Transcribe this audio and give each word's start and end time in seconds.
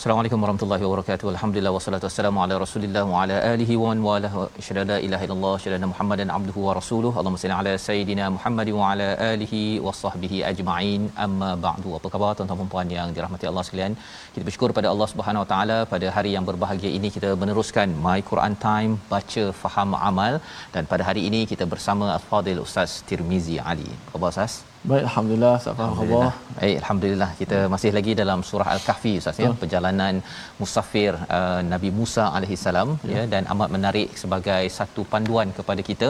Assalamualaikum 0.00 0.40
warahmatullahi 0.44 0.84
wabarakatuh. 0.84 1.26
Alhamdulillah 1.32 1.72
wassalatu 1.74 2.06
wassalamu 2.08 2.38
ala 2.42 2.54
Rasulillah 2.62 3.02
wa 3.10 3.16
ala 3.22 3.34
alihi 3.50 3.74
wa 3.80 3.88
man 3.88 3.98
walah. 4.06 4.30
Asyhadu 4.60 4.84
la 4.90 4.96
ilaha 5.06 5.24
illallah, 5.26 5.50
asyhadu 5.58 5.88
Muhammadan 5.90 6.32
abduhu 6.36 6.64
wa 6.66 6.74
rasuluhu. 6.78 7.12
Allahumma 7.20 7.40
salli 7.42 7.56
ala 7.56 7.72
sayidina 7.86 8.30
Muhammad 8.36 8.68
wa 8.78 8.86
ala 8.92 9.08
alihi 9.32 9.60
wa 9.86 9.92
sahbihi 10.00 10.38
ajma'in. 10.52 11.02
Amma 11.26 11.50
ba'du. 11.66 11.92
Apa 11.98 12.12
khabar 12.14 12.30
tuan-tuan 12.38 12.62
dan 12.62 12.70
puan 12.76 12.94
yang 12.96 13.12
dirahmati 13.18 13.50
Allah 13.52 13.66
sekalian? 13.68 13.98
Kita 14.36 14.44
bersyukur 14.48 14.70
pada 14.78 14.88
Allah 14.94 15.10
Subhanahu 15.12 15.44
wa 15.44 15.50
taala 15.52 15.78
pada 15.92 16.08
hari 16.16 16.32
yang 16.38 16.48
berbahagia 16.50 16.92
ini 17.00 17.10
kita 17.18 17.32
meneruskan 17.44 18.00
My 18.08 18.18
Quran 18.32 18.56
Time 18.66 18.96
baca 19.14 19.46
faham 19.62 20.00
amal 20.10 20.40
dan 20.76 20.92
pada 20.94 21.04
hari 21.10 21.24
ini 21.28 21.42
kita 21.54 21.66
bersama 21.76 22.08
Al-Fadil 22.18 22.64
Ustaz 22.66 22.98
Tirmizi 23.10 23.58
Ali. 23.72 23.90
Apa 24.08 24.16
khabar 24.16 24.32
Ustaz? 24.36 24.69
Baik, 24.88 25.04
Alhamdulillah. 25.08 25.56
Alhamdulillah. 25.70 26.34
Baik, 26.58 26.76
Alhamdulillah. 26.80 27.28
Kita 27.40 27.58
masih 27.72 27.90
lagi 27.96 28.12
dalam 28.20 28.40
surah 28.50 28.68
Al-Kahfi 28.74 29.12
Ustaz 29.20 29.40
ya. 29.42 29.50
Perjalanan 29.62 30.14
musafir 30.60 31.12
uh, 31.38 31.60
Nabi 31.72 31.90
Musa 31.98 32.24
alaihissalam 32.36 32.88
ya. 33.10 33.16
ya 33.16 33.22
dan 33.32 33.42
amat 33.54 33.70
menarik 33.76 34.08
sebagai 34.22 34.62
satu 34.76 35.02
panduan 35.12 35.48
kepada 35.58 35.84
kita 35.88 36.08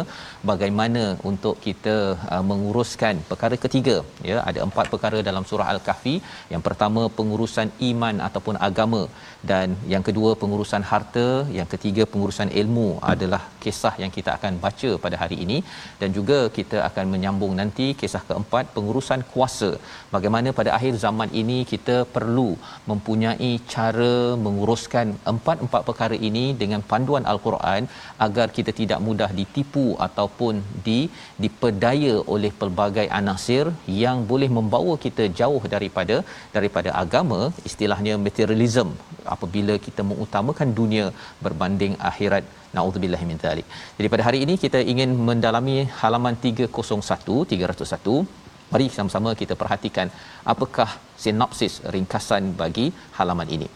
bagaimana 0.51 1.03
untuk 1.31 1.57
kita 1.67 1.97
uh, 2.35 2.43
menguruskan 2.51 3.17
perkara 3.31 3.59
ketiga 3.65 3.97
ya. 4.31 4.37
Ada 4.51 4.63
empat 4.69 4.87
perkara 4.95 5.19
dalam 5.31 5.47
surah 5.51 5.67
Al-Kahfi. 5.75 6.15
Yang 6.55 6.63
pertama 6.69 7.05
pengurusan 7.19 7.71
iman 7.91 8.17
ataupun 8.29 8.59
agama 8.69 9.03
dan 9.51 9.69
yang 9.95 10.07
kedua 10.11 10.31
pengurusan 10.45 10.83
harta, 10.93 11.29
yang 11.59 11.69
ketiga 11.75 12.05
pengurusan 12.13 12.51
ilmu 12.63 12.89
adalah 13.15 13.43
kisah 13.67 13.95
yang 14.05 14.15
kita 14.17 14.31
akan 14.39 14.55
baca 14.65 14.91
pada 15.05 15.17
hari 15.25 15.39
ini 15.47 15.61
dan 16.01 16.11
juga 16.21 16.41
kita 16.61 16.79
akan 16.89 17.07
menyambung 17.17 17.55
nanti 17.63 17.89
kisah 18.03 18.25
keempat 18.31 18.60
pengurusan 18.77 19.21
kuasa. 19.33 19.71
Bagaimana 20.15 20.49
pada 20.59 20.71
akhir 20.77 20.93
zaman 21.05 21.31
ini 21.43 21.59
kita 21.73 21.97
perlu 22.15 22.49
mempunyai 22.91 23.51
cara 23.75 24.15
menguruskan 24.45 25.07
empat-empat 25.33 25.83
perkara 25.89 26.19
ini 26.29 26.45
dengan 26.63 26.83
panduan 26.93 27.27
al-Quran 27.33 27.83
agar 28.27 28.47
kita 28.59 28.75
tidak 28.81 29.01
mudah 29.09 29.31
ditipu 29.41 29.87
ataupun 30.07 30.57
di 30.89 31.01
dipedaya 31.45 32.15
oleh 32.35 32.53
pelbagai 32.63 33.07
anasir 33.21 33.67
yang 34.05 34.19
boleh 34.33 34.51
membawa 34.59 34.95
kita 35.07 35.27
jauh 35.41 35.63
daripada 35.75 36.19
daripada 36.57 36.91
agama 37.03 37.41
istilahnya 37.71 38.17
materialism 38.27 38.89
apabila 39.35 39.77
kita 39.87 40.03
mengutamakan 40.11 40.71
dunia 40.81 41.07
berbanding 41.45 41.95
akhirat. 42.11 42.45
Naudzubillah 42.77 43.23
min. 43.29 43.39
Jadi 43.99 44.09
pada 44.13 44.23
hari 44.27 44.39
ini 44.45 44.55
kita 44.65 44.81
ingin 44.93 45.11
mendalami 45.29 45.77
halaman 46.01 46.35
301 46.45 47.39
301 47.53 48.50
Mari 48.73 48.87
sama-sama 48.97 49.31
kita 49.41 49.55
perhatikan 49.63 50.09
apakah 50.53 50.89
sinopsis 51.23 51.75
ringkasan 51.95 52.45
bagi 52.61 52.87
halaman 53.19 53.49
ini. 53.57 53.69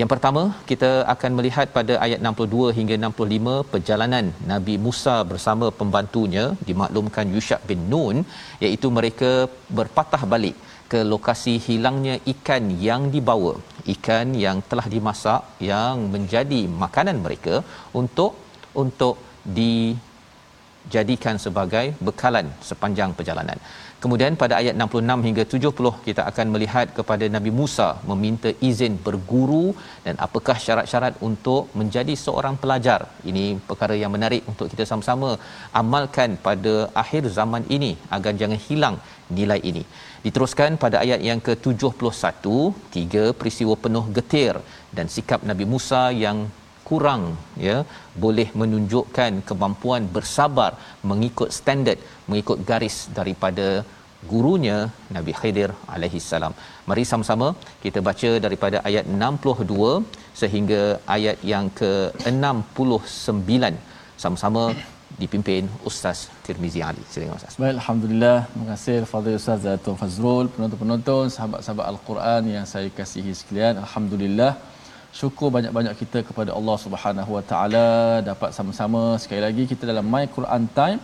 Yang 0.00 0.08
pertama, 0.12 0.42
kita 0.70 0.90
akan 1.14 1.30
melihat 1.38 1.66
pada 1.76 1.94
ayat 2.06 2.18
62 2.30 2.76
hingga 2.78 2.96
65 3.10 3.54
perjalanan 3.72 4.26
Nabi 4.52 4.74
Musa 4.86 5.16
bersama 5.32 5.68
pembantunya 5.80 6.44
dimaklumkan 6.68 7.26
Yusha 7.36 7.58
bin 7.70 7.82
Nun 7.92 8.16
iaitu 8.66 8.90
mereka 8.98 9.30
berpatah 9.78 10.22
balik 10.34 10.56
ke 10.92 11.00
lokasi 11.12 11.54
hilangnya 11.66 12.14
ikan 12.32 12.64
yang 12.86 13.02
dibawa 13.14 13.52
ikan 13.94 14.28
yang 14.44 14.58
telah 14.70 14.86
dimasak 14.94 15.42
yang 15.70 15.96
menjadi 16.14 16.60
makanan 16.82 17.16
mereka 17.26 17.54
untuk 18.00 18.32
untuk 18.82 19.14
dijadikan 19.58 21.36
sebagai 21.44 21.86
bekalan 22.08 22.46
sepanjang 22.70 23.10
perjalanan 23.18 23.58
Kemudian 24.02 24.32
pada 24.42 24.54
ayat 24.60 24.74
66 24.82 25.26
hingga 25.26 25.44
70 25.54 25.88
kita 26.06 26.22
akan 26.30 26.46
melihat 26.54 26.86
kepada 26.98 27.24
Nabi 27.34 27.50
Musa 27.58 27.88
meminta 28.10 28.50
izin 28.68 28.94
berguru 29.06 29.66
dan 30.06 30.14
apakah 30.26 30.56
syarat-syarat 30.64 31.14
untuk 31.28 31.68
menjadi 31.80 32.14
seorang 32.24 32.56
pelajar. 32.62 33.00
Ini 33.30 33.44
perkara 33.68 33.96
yang 34.02 34.12
menarik 34.16 34.48
untuk 34.52 34.72
kita 34.72 34.86
sama-sama 34.90 35.30
amalkan 35.80 36.40
pada 36.46 36.74
akhir 37.02 37.22
zaman 37.38 37.64
ini 37.76 37.92
agar 38.18 38.32
jangan 38.42 38.60
hilang 38.68 38.96
nilai 39.38 39.60
ini. 39.72 39.84
Diteruskan 40.24 40.80
pada 40.84 40.96
ayat 41.04 41.20
yang 41.28 41.40
ke-71, 41.46 42.46
tiga 42.96 43.24
peristiwa 43.40 43.76
penuh 43.84 44.04
getir 44.16 44.56
dan 44.96 45.08
sikap 45.16 45.42
Nabi 45.50 45.66
Musa 45.74 46.02
yang 46.24 46.40
kurang 46.90 47.22
ya 47.68 47.76
boleh 48.24 48.48
menunjukkan 48.62 49.32
kemampuan 49.48 50.04
bersabar 50.16 50.70
mengikut 51.10 51.50
standard 51.58 52.00
mengikut 52.30 52.60
garis 52.70 52.98
daripada 53.18 53.68
gurunya 54.30 54.78
Nabi 55.16 55.32
Khidir 55.40 55.70
alaihi 55.94 56.20
salam. 56.30 56.54
Mari 56.90 57.04
sama-sama 57.10 57.48
kita 57.84 57.98
baca 58.08 58.30
daripada 58.46 58.78
ayat 58.88 59.04
62 59.08 59.92
sehingga 60.40 60.82
ayat 61.16 61.38
yang 61.52 61.66
ke-69 61.80 63.74
sama-sama 64.24 64.64
dipimpin 65.22 65.64
Ustaz 65.90 66.18
Tirmizi 66.44 66.80
Ali. 66.88 67.02
Silakan 67.12 67.38
Ustaz. 67.40 67.54
Baik, 67.62 67.74
alhamdulillah. 67.80 68.36
Terima 68.50 68.66
kasih 68.72 68.96
Fadil 69.12 69.38
Ustaz 69.40 69.64
Zatul 69.66 69.96
Fazrul, 70.02 70.46
penonton-penonton, 70.54 71.24
sahabat-sahabat 71.36 71.86
Al-Quran 71.92 72.42
yang 72.56 72.66
saya 72.72 72.88
kasihi 72.98 73.32
sekalian. 73.40 73.74
Alhamdulillah 73.84 74.52
syukur 75.18 75.48
banyak-banyak 75.56 75.94
kita 76.02 76.18
kepada 76.28 76.50
Allah 76.58 76.76
Subhanahu 76.84 77.30
Wa 77.36 77.44
Taala 77.50 77.88
dapat 78.30 78.50
sama-sama. 78.56 79.02
Sekali 79.22 79.42
lagi 79.46 79.62
kita 79.72 79.82
dalam 79.90 80.06
My 80.12 80.24
Quran 80.36 80.64
Time 80.78 81.00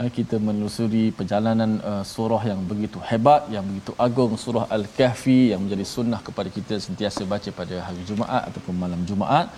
eh, 0.00 0.10
kita 0.18 0.36
menelusuri 0.46 1.04
perjalanan 1.18 1.70
uh, 1.90 2.02
surah 2.14 2.42
yang 2.50 2.60
begitu 2.70 2.98
hebat 3.10 3.46
yang 3.56 3.64
begitu 3.70 3.94
agung 4.06 4.34
surah 4.44 4.66
Al-Kahfi 4.76 5.40
yang 5.52 5.62
menjadi 5.64 5.86
sunnah 5.94 6.20
kepada 6.28 6.50
kita 6.56 6.74
sentiasa 6.86 7.22
baca 7.32 7.50
pada 7.60 7.76
hari 7.86 8.02
Jumaat 8.10 8.42
ataupun 8.50 8.74
malam 8.84 9.02
Jumaat. 9.10 9.48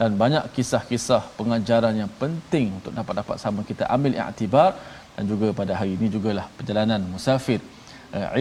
Dan 0.00 0.16
banyak 0.22 0.44
kisah-kisah 0.56 1.22
pengajaran 1.38 1.94
yang 1.94 2.10
penting 2.22 2.66
untuk 2.78 2.92
dapat 2.96 3.14
dapat 3.20 3.36
sama 3.44 3.60
kita 3.68 3.84
ambil 3.96 4.12
iktibar 4.18 4.70
dan 5.14 5.24
juga 5.28 5.46
pada 5.60 5.72
hari 5.78 5.92
ini 5.96 6.06
jugalah 6.14 6.46
perjalanan 6.58 7.00
musafir 7.12 7.60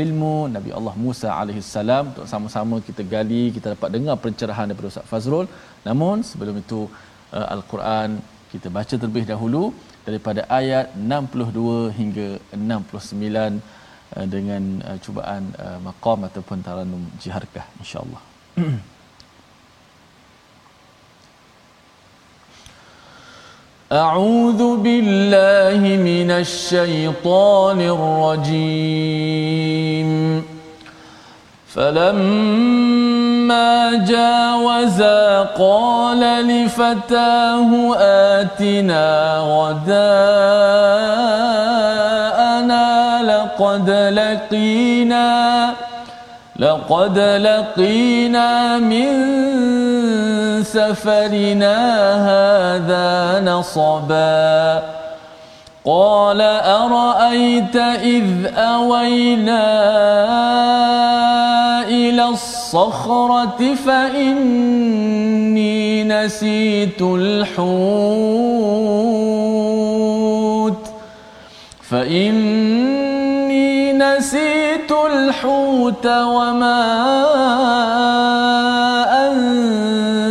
ilmu 0.01 0.35
Nabi 0.55 0.69
Allah 0.77 0.93
Musa 1.05 1.29
alaihi 1.41 1.61
salam 1.75 2.03
untuk 2.11 2.25
sama-sama 2.33 2.75
kita 2.87 3.03
gali 3.13 3.43
kita 3.55 3.67
dapat 3.75 3.89
dengar 3.95 4.15
pencerahan 4.25 4.67
daripada 4.69 4.91
Ustaz 4.93 5.07
Fazrul. 5.11 5.47
Namun 5.87 6.23
sebelum 6.29 6.55
itu 6.63 6.79
uh, 7.37 7.47
al-Quran 7.55 8.19
kita 8.53 8.67
baca 8.77 8.93
terlebih 9.01 9.25
dahulu 9.33 9.63
daripada 10.07 10.43
ayat 10.59 10.87
62 10.95 11.97
hingga 11.99 12.27
69 12.59 13.59
uh, 14.17 14.27
dengan 14.35 14.63
cubaan 15.05 15.45
maqam 15.87 16.19
ataupun 16.29 16.59
taranum 16.67 17.03
jiharkah 17.23 17.65
insyaallah 17.81 18.21
أعوذ 23.91 24.77
بالله 24.77 25.79
من 25.79 26.31
الشيطان 26.31 27.81
الرجيم. 27.81 29.31
فلما 31.75 33.25
جاوزا 34.07 35.41
قال 35.59 36.19
لفتاه 36.19 37.95
آتنا 38.39 39.37
غداءنا 39.39 40.11
لقد 43.23 43.89
لقينا 43.89 45.73
لقد 46.61 47.19
لقينا 47.19 48.77
من 48.77 49.07
سفرنا 50.63 51.77
هذا 52.29 53.41
نصبا. 53.51 54.83
قال 55.85 56.41
أرأيت 56.41 57.75
إذ 58.15 58.45
أوينا 58.55 59.67
إلى 61.87 62.25
الصخرة 62.25 63.73
فإني 63.85 64.83
نسيت 66.03 67.01
الحوت. 67.01 67.61
فاني 71.89 73.10
نسيت 74.21 74.91
الحوت 74.91 76.05
وما 76.05 76.83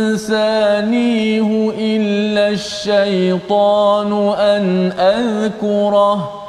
أنسانيه 0.07 1.71
إلا 1.77 2.47
الشيطان 2.47 4.33
أن 4.39 4.91
أذكره 4.99 6.41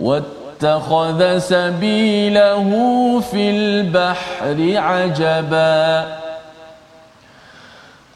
واتخذ 0.00 1.38
سبيله 1.38 2.70
في 3.30 3.50
البحر 3.50 4.56
عجبا 4.76 6.06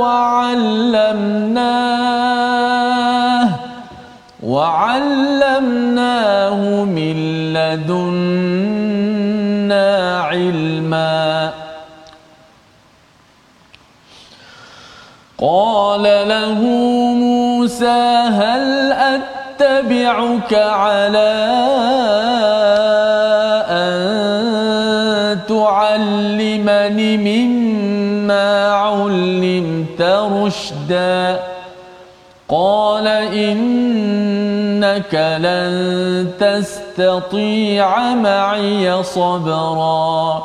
وعلمناه 0.00 1.60
وعلمناه 4.42 5.40
من 6.84 7.16
لدنا 7.52 8.28
علما. 10.20 11.52
قال 15.40 16.02
له 16.02 16.60
موسى 17.24 18.02
هل 18.40 18.92
أتبعك 18.92 20.52
على 20.54 21.30
تعلمني 25.48 27.10
مما 27.16 28.59
رشدا. 30.50 31.40
قال 32.48 33.06
إنك 33.06 35.14
لن 35.40 36.30
تستطيع 36.40 38.14
معي 38.14 39.02
صبرا. 39.02 40.42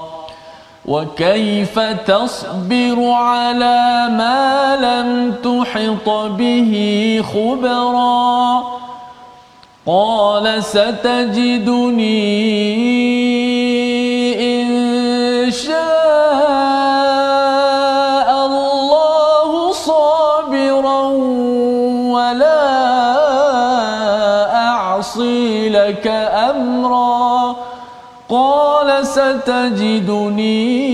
وكيف 0.86 1.80
تصبر 1.80 3.12
على 3.12 4.08
ما 4.10 4.76
لم 4.76 5.36
تحط 5.44 6.10
به 6.10 7.24
خبرا؟ 7.34 8.64
قال 9.88 10.64
ستجدني 10.64 12.36
شاء 15.52 16.85
ستجدني 29.66 30.86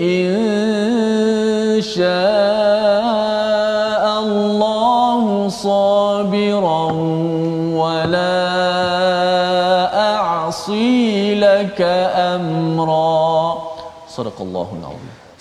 إن 0.00 1.80
شاء 1.80 2.04
الله 4.20 5.48
صابرا 5.48 6.92
ولا 7.80 8.36
أعصي 10.16 11.34
لك 11.34 11.80
أمرا. 11.80 13.58
صدق 14.08 14.40
الله 14.40 14.68
العظيم. 14.80 14.99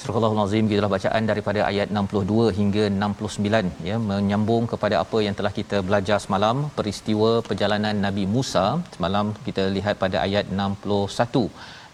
Surah 0.10 0.30
Al-Azim 0.36 0.70
gitulah 0.70 0.90
bacaan 0.94 1.24
daripada 1.30 1.60
ayat 1.70 1.88
62 1.98 2.46
hingga 2.60 2.84
69 2.94 3.90
ya 3.90 3.98
menyambung 4.08 4.64
kepada 4.72 4.96
apa 5.02 5.18
yang 5.26 5.36
telah 5.40 5.52
kita 5.58 5.78
belajar 5.88 6.18
semalam 6.24 6.56
peristiwa 6.78 7.30
perjalanan 7.48 7.96
Nabi 8.06 8.24
Musa. 8.36 8.64
Semalam 8.96 9.26
kita 9.48 9.64
lihat 9.76 9.96
pada 10.04 10.18
ayat 10.26 10.46
61 10.62 11.44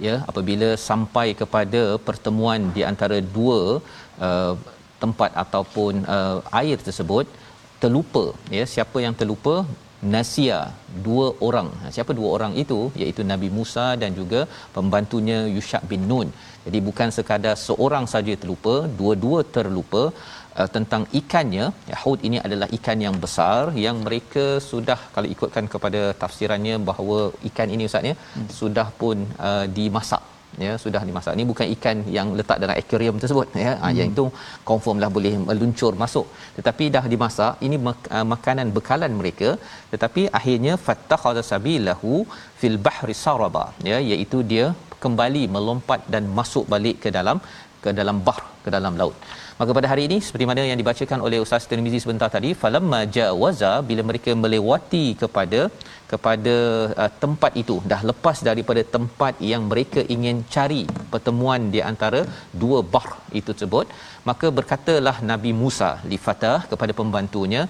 ya 0.05 0.15
apabila 0.31 0.69
sampai 0.87 1.27
kepada 1.41 1.81
pertemuan 2.07 2.71
di 2.77 2.83
antara 2.91 3.17
dua 3.37 3.59
uh, 4.27 4.53
tempat 5.03 5.31
ataupun 5.43 5.93
uh, 6.15 6.39
air 6.61 6.77
tersebut 6.87 7.27
terlupa 7.83 8.25
ya 8.59 8.65
siapa 8.75 8.97
yang 9.07 9.17
terlupa 9.21 9.55
Nasia 10.13 10.59
dua 11.07 11.27
orang. 11.47 11.69
Siapa 11.95 12.11
dua 12.19 12.29
orang 12.35 12.53
itu? 12.63 12.79
Iaitu 13.01 13.21
Nabi 13.31 13.49
Musa 13.57 13.85
dan 14.01 14.11
juga 14.19 14.41
pembantunya 14.75 15.39
Yusha 15.55 15.79
bin 15.91 16.03
Nun. 16.11 16.29
Jadi 16.65 16.79
bukan 16.87 17.09
sekadar 17.17 17.55
seorang 17.67 18.05
saja 18.13 18.33
terlupa 18.41 18.75
dua-dua 18.99 19.39
terlupa 19.55 20.03
uh, 20.59 20.69
tentang 20.75 21.03
ikannya. 21.21 21.65
Yahud 21.93 22.19
ini 22.29 22.39
adalah 22.45 22.69
ikan 22.77 23.01
yang 23.07 23.17
besar 23.25 23.61
yang 23.85 23.97
mereka 24.05 24.45
sudah 24.69 24.99
kalau 25.15 25.29
ikutkan 25.35 25.67
kepada 25.75 26.03
tafsirannya 26.23 26.77
bahawa 26.91 27.19
ikan 27.51 27.71
ini 27.77 27.89
ustaznya 27.91 28.15
hmm. 28.17 28.49
sudah 28.61 28.87
pun 29.01 29.19
uh, 29.49 29.65
dimasak 29.79 30.23
ya 30.65 30.73
sudah 30.83 31.01
dimasak. 31.09 31.33
Ini 31.37 31.45
bukan 31.51 31.67
ikan 31.75 31.97
yang 32.17 32.27
letak 32.39 32.57
dalam 32.63 32.75
akuarium 32.81 33.17
tersebut 33.23 33.47
ya. 33.65 33.71
Hmm. 33.75 33.95
yang 33.99 34.09
itu 34.13 34.25
confirmlah 34.69 35.09
boleh 35.17 35.33
meluncur 35.47 35.91
masuk. 36.03 36.27
Tetapi 36.57 36.87
dah 36.95 37.05
dimasak 37.13 37.63
ini 37.67 37.79
mak- 37.87 38.09
uh, 38.17 38.25
makanan 38.33 38.69
bekalan 38.77 39.13
mereka. 39.21 39.51
Tetapi 39.93 40.23
akhirnya 40.39 40.75
fattakhadha 40.87 41.43
sabilahu 41.51 42.13
fil 42.61 42.79
bahri 42.87 43.15
saraba 43.23 43.65
ya 43.91 43.99
iaitu 44.11 44.39
dia 44.53 44.67
kembali 45.05 45.43
melompat 45.55 46.01
dan 46.13 46.25
masuk 46.39 46.65
balik 46.73 46.97
ke 47.03 47.09
dalam 47.17 47.39
ke 47.83 47.91
dalam 47.99 48.19
bahr 48.27 48.43
ke 48.65 48.69
dalam 48.75 48.93
laut 49.01 49.15
maka 49.59 49.71
pada 49.77 49.87
hari 49.91 50.03
ini 50.07 50.17
seperti 50.27 50.45
mana 50.49 50.63
yang 50.69 50.79
dibacakan 50.81 51.19
oleh 51.27 51.37
Ustaz 51.43 51.67
Tirmizi 51.71 51.99
sebentar 52.03 52.29
tadi 52.35 52.49
falamma 52.61 52.99
jawaza 53.17 53.73
bila 53.89 54.03
mereka 54.09 54.31
melewati 54.43 55.05
kepada 55.21 55.61
kepada 56.11 56.55
uh, 57.01 57.11
tempat 57.23 57.51
itu 57.61 57.75
dah 57.91 58.01
lepas 58.09 58.39
daripada 58.49 58.81
tempat 58.95 59.35
yang 59.51 59.63
mereka 59.71 60.01
ingin 60.15 60.39
cari 60.55 60.81
pertemuan 61.13 61.61
di 61.75 61.81
antara 61.91 62.21
dua 62.63 62.81
bahr 62.95 63.09
itu 63.39 63.49
tersebut 63.51 63.87
maka 64.29 64.49
berkatalah 64.57 65.15
Nabi 65.31 65.53
Musa 65.61 65.91
li 66.11 66.19
fatah 66.25 66.59
kepada 66.71 66.95
pembantunya 66.99 67.63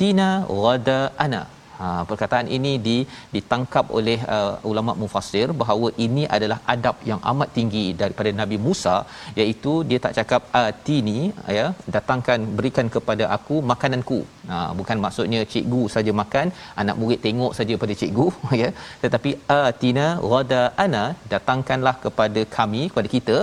tina 0.00 0.30
ghada 0.62 1.00
ana 1.26 1.42
Ha, 1.84 1.88
perkataan 2.10 2.48
ini 2.56 2.72
di, 2.86 2.96
ditangkap 3.34 3.86
oleh 3.98 4.16
uh, 4.34 4.52
ulama 4.70 4.92
mufassir 5.00 5.46
bahawa 5.62 5.88
ini 6.06 6.22
adalah 6.36 6.58
adab 6.74 6.96
yang 7.10 7.20
amat 7.30 7.48
tinggi 7.56 7.84
daripada 8.02 8.30
Nabi 8.40 8.58
Musa 8.66 8.96
iaitu 9.40 9.72
dia 9.88 9.98
tak 10.04 10.14
cakap 10.18 10.42
atini 10.62 11.18
ya 11.58 11.66
datangkan 11.96 12.40
berikan 12.58 12.88
kepada 12.96 13.26
aku 13.36 13.58
makananku. 13.72 14.20
Ha, 14.50 14.56
bukan 14.78 14.98
maksudnya 15.06 15.42
cikgu 15.54 15.82
saja 15.96 16.14
makan, 16.22 16.48
anak 16.82 16.98
murid 17.02 17.20
tengok 17.26 17.52
saja 17.58 17.76
pada 17.82 17.96
cikgu 18.02 18.28
ya 18.62 18.70
tetapi 19.04 19.32
atina 19.58 20.06
ghada 20.30 20.62
ana 20.84 21.04
datangkanlah 21.34 21.96
kepada 22.06 22.42
kami 22.56 22.82
kepada 22.92 23.10
kita 23.16 23.36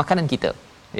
makanan 0.00 0.26
kita 0.34 0.50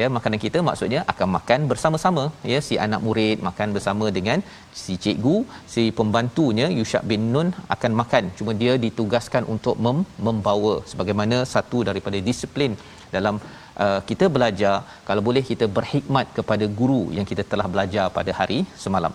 ya 0.00 0.06
makanan 0.16 0.40
kita 0.44 0.58
maksudnya 0.68 1.00
akan 1.12 1.28
makan 1.36 1.60
bersama-sama. 1.70 2.24
Ya 2.52 2.58
si 2.68 2.74
anak 2.86 3.00
murid 3.06 3.38
makan 3.48 3.68
bersama 3.76 4.06
dengan 4.18 4.38
si 4.82 4.94
cikgu 5.04 5.36
si 5.74 5.84
pembantunya 5.98 6.68
Yushak 6.78 7.04
bin 7.10 7.24
Nun 7.34 7.50
akan 7.74 7.92
makan. 8.00 8.24
Cuma 8.38 8.54
dia 8.62 8.74
ditugaskan 8.84 9.44
untuk 9.54 9.76
mem- 9.86 10.06
membawa 10.28 10.74
sebagaimana 10.92 11.38
satu 11.54 11.80
daripada 11.90 12.20
disiplin 12.28 12.74
dalam 13.16 13.36
uh, 13.84 14.00
kita 14.10 14.28
belajar. 14.36 14.76
Kalau 15.08 15.24
boleh 15.28 15.44
kita 15.50 15.68
berhikmat 15.78 16.28
kepada 16.38 16.66
guru 16.80 17.02
yang 17.18 17.28
kita 17.32 17.44
telah 17.52 17.68
belajar 17.74 18.06
pada 18.18 18.34
hari 18.40 18.60
semalam. 18.84 19.14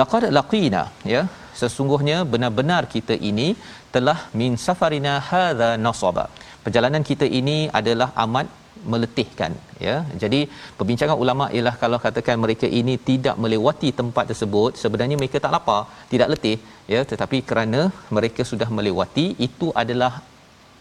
Laqad 0.00 0.24
laqina 0.38 0.82
ya 1.14 1.22
sesungguhnya 1.60 2.18
benar-benar 2.32 2.82
kita 2.94 3.14
ini 3.30 3.48
telah 3.94 4.18
min 4.40 4.52
safarina 4.66 5.12
hadza 5.30 5.70
nasaba. 5.86 6.24
Perjalanan 6.64 7.02
kita 7.10 7.26
ini 7.40 7.56
adalah 7.80 8.08
amat 8.24 8.46
meletihkan 8.92 9.52
ya. 9.86 9.96
Jadi 10.22 10.40
perbincangan 10.78 11.16
ulama 11.24 11.44
ialah 11.56 11.74
kalau 11.82 11.98
katakan 12.04 12.38
mereka 12.44 12.66
ini 12.80 12.94
tidak 13.10 13.36
melewati 13.44 13.90
tempat 14.00 14.24
tersebut 14.30 14.80
sebenarnya 14.82 15.18
mereka 15.22 15.42
tak 15.44 15.54
lapar 15.56 15.82
tidak 16.12 16.30
letih 16.34 16.56
ya. 16.94 17.02
Tetapi 17.12 17.40
kerana 17.50 17.82
mereka 18.18 18.44
sudah 18.52 18.68
melewati 18.78 19.26
itu 19.48 19.68
adalah 19.82 20.12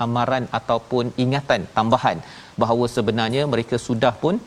amaran 0.05 0.45
ataupun 0.59 1.05
ingatan 1.25 1.63
tambahan 1.77 2.19
bahawa 2.63 2.87
sebenarnya 2.95 3.43
mereka 3.53 3.77
sudah 3.87 4.13
pun 4.23 4.37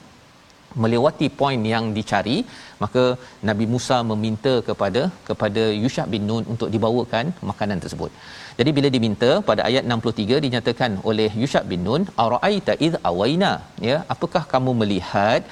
melewati 0.83 1.27
poin 1.41 1.61
yang 1.75 1.85
dicari. 1.99 2.39
Maka 2.83 3.05
Nabi 3.49 3.67
Musa 3.75 3.99
meminta 4.11 4.55
kepada 4.69 5.03
kepada 5.29 5.63
Yusha 5.83 6.05
bin 6.15 6.25
Nun 6.31 6.45
untuk 6.55 6.69
dibawakan 6.75 7.27
makanan 7.51 7.81
tersebut 7.85 8.13
jadi 8.59 8.71
bila 8.77 8.89
diminta 8.95 9.31
pada 9.49 9.63
ayat 9.69 9.85
63 9.97 10.45
dinyatakan 10.47 10.93
oleh 11.11 11.29
Yusha 11.43 11.61
bin 11.71 11.83
Nun 11.87 12.03
araaita 12.25 12.75
id 12.87 12.95
awaina 13.11 13.53
ya 13.89 13.97
apakah 14.15 14.43
kamu 14.53 14.73
melihat 14.83 15.43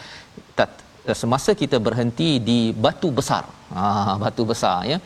tak, 0.58 0.70
semasa 1.20 1.52
kita 1.62 1.78
berhenti 1.86 2.30
di 2.48 2.58
batu 2.84 3.10
besar? 3.18 3.44
Ah 3.82 4.14
batu 4.22 4.44
besar 4.52 4.78
ya 4.92 4.98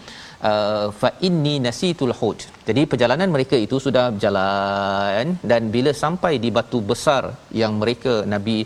uh, 0.50 0.86
fa 1.00 1.10
inni 1.28 1.54
nasitul 1.66 2.14
hut. 2.18 2.40
Jadi 2.68 2.82
perjalanan 2.92 3.28
mereka 3.36 3.56
itu 3.66 3.76
sudah 3.86 4.04
berjalan 4.14 5.26
dan 5.50 5.70
bila 5.74 5.92
sampai 6.02 6.32
di 6.44 6.50
batu 6.58 6.80
besar 6.90 7.22
yang 7.60 7.74
mereka 7.82 8.14
Nabi 8.34 8.56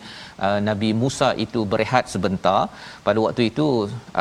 uh, 0.47 0.61
Nabi 0.69 0.91
Musa 1.03 1.29
itu 1.45 1.63
berehat 1.73 2.07
sebentar 2.15 2.61
pada 3.07 3.19
waktu 3.25 3.45
itu 3.51 3.67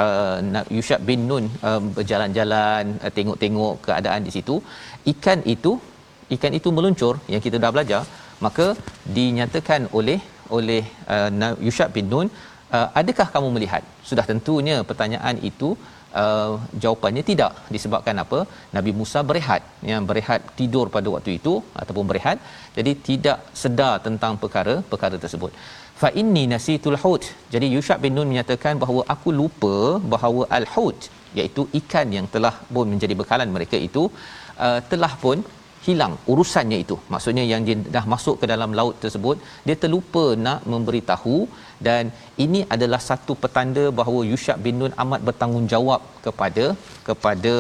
uh, 0.04 0.64
Yushab 0.78 1.02
bin 1.10 1.24
Nun 1.30 1.48
uh, 1.70 1.82
berjalan-jalan 1.98 2.84
uh, 3.06 3.12
tengok-tengok 3.18 3.74
keadaan 3.88 4.24
di 4.28 4.34
situ 4.38 4.58
ikan 5.14 5.42
itu 5.56 5.74
ikan 6.36 6.54
itu 6.60 6.70
meluncur 6.78 7.14
yang 7.34 7.44
kita 7.48 7.60
dah 7.66 7.74
belajar. 7.76 8.04
Maka 8.46 8.68
dinyatakan 9.16 9.82
oleh 9.98 10.20
oleh 10.58 10.84
uh, 11.16 11.30
Yushab 11.66 11.90
bin 11.98 12.08
Nun 12.14 12.28
uh, 12.76 12.88
adakah 13.02 13.28
kamu 13.34 13.50
melihat? 13.56 13.84
Sudah 14.10 14.26
tentunya 14.32 14.78
pertanyaan 14.90 15.38
itu 15.50 15.70
uh, 16.24 16.54
jawapannya 16.84 17.24
tidak. 17.30 17.54
Disebabkan 17.76 18.16
apa? 18.24 18.40
Nabi 18.78 18.92
Musa 19.00 19.22
berehat. 19.30 19.62
Yang 19.92 20.04
berehat 20.10 20.42
tidur 20.60 20.86
pada 20.96 21.08
waktu 21.16 21.32
itu 21.40 21.54
ataupun 21.82 22.06
berehat. 22.12 22.38
Jadi 22.78 22.92
tidak 23.10 23.40
sedar 23.64 23.94
tentang 24.08 24.36
perkara 24.44 24.76
perkara 24.92 25.18
tersebut. 25.24 25.54
Fa 26.02 26.10
inni 26.22 26.44
nasitul 26.54 27.00
hut. 27.04 27.26
Jadi 27.54 27.68
Yushab 27.76 28.00
bin 28.06 28.16
Nun 28.18 28.30
menyatakan 28.34 28.76
bahawa 28.84 29.02
aku 29.16 29.30
lupa 29.40 29.76
bahawa 30.14 30.44
al 30.60 30.68
hut 30.76 31.02
iaitu 31.40 31.64
ikan 31.80 32.08
yang 32.18 32.28
telah 32.36 32.54
pun 32.76 32.88
menjadi 32.94 33.16
bekalan 33.22 33.50
mereka 33.58 33.78
itu 33.88 34.04
uh, 34.66 34.80
telah 34.92 35.14
pun 35.24 35.38
hilang 35.86 36.14
urusannya 36.32 36.78
itu 36.84 36.96
maksudnya 37.14 37.44
yang 37.52 37.62
dia 37.68 37.78
dah 37.96 38.04
masuk 38.14 38.36
ke 38.42 38.46
dalam 38.54 38.72
laut 38.80 38.96
tersebut 39.04 39.38
dia 39.68 39.76
terlupa 39.84 40.26
nak 40.46 40.60
memberitahu 40.74 41.38
dan 41.88 42.12
ini 42.46 42.60
adalah 42.76 43.02
satu 43.10 43.36
petanda 43.44 43.86
bahawa 44.00 44.20
Yushab 44.32 44.60
bin 44.66 44.78
Nun 44.82 44.94
amat 45.04 45.22
bertanggungjawab 45.30 46.02
kepada 46.26 46.66
kepada 47.08 47.54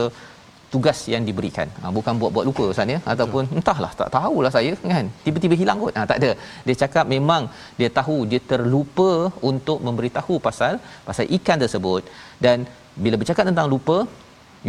tugas 0.73 0.99
yang 1.13 1.23
diberikan. 1.29 1.67
Ha, 1.81 1.91
bukan 1.97 2.13
buat-buat 2.19 2.45
lupa 2.49 2.65
Ustaz 2.73 2.93
ya 2.93 2.99
ataupun 3.13 3.43
entahlah 3.59 3.91
tak 4.01 4.09
tahulah 4.15 4.51
saya 4.55 4.71
kan. 4.93 5.07
Tiba-tiba 5.25 5.55
hilang 5.61 5.79
kot. 5.83 5.93
Ha, 5.97 6.07
tak 6.11 6.17
ada. 6.21 6.31
Dia 6.67 6.75
cakap 6.83 7.05
memang 7.15 7.43
dia 7.79 7.89
tahu 7.99 8.17
dia 8.31 8.41
terlupa 8.51 9.11
untuk 9.51 9.79
memberitahu 9.87 10.35
pasal 10.47 10.75
pasal 11.09 11.27
ikan 11.37 11.59
tersebut 11.63 12.03
dan 12.45 12.59
bila 13.03 13.17
bercakap 13.21 13.45
tentang 13.51 13.67
lupa 13.73 13.97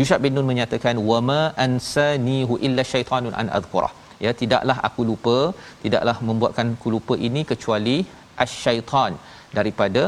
Yushab 0.00 0.20
bin 0.24 0.32
Nun 0.36 0.46
menyatakan 0.50 0.96
wama 1.10 1.40
ansanihu 1.64 2.54
illa 2.66 2.82
syaitanun 2.92 3.34
an 3.40 3.48
adhkurah. 3.58 3.92
Ya 4.24 4.30
tidaklah 4.40 4.76
aku 4.88 5.02
lupa, 5.08 5.36
tidaklah 5.82 6.16
membuatkan 6.28 6.66
aku 6.76 6.90
lupa 6.96 7.14
ini 7.28 7.40
kecuali 7.50 7.96
asyaitan 8.44 9.14
daripada 9.58 10.02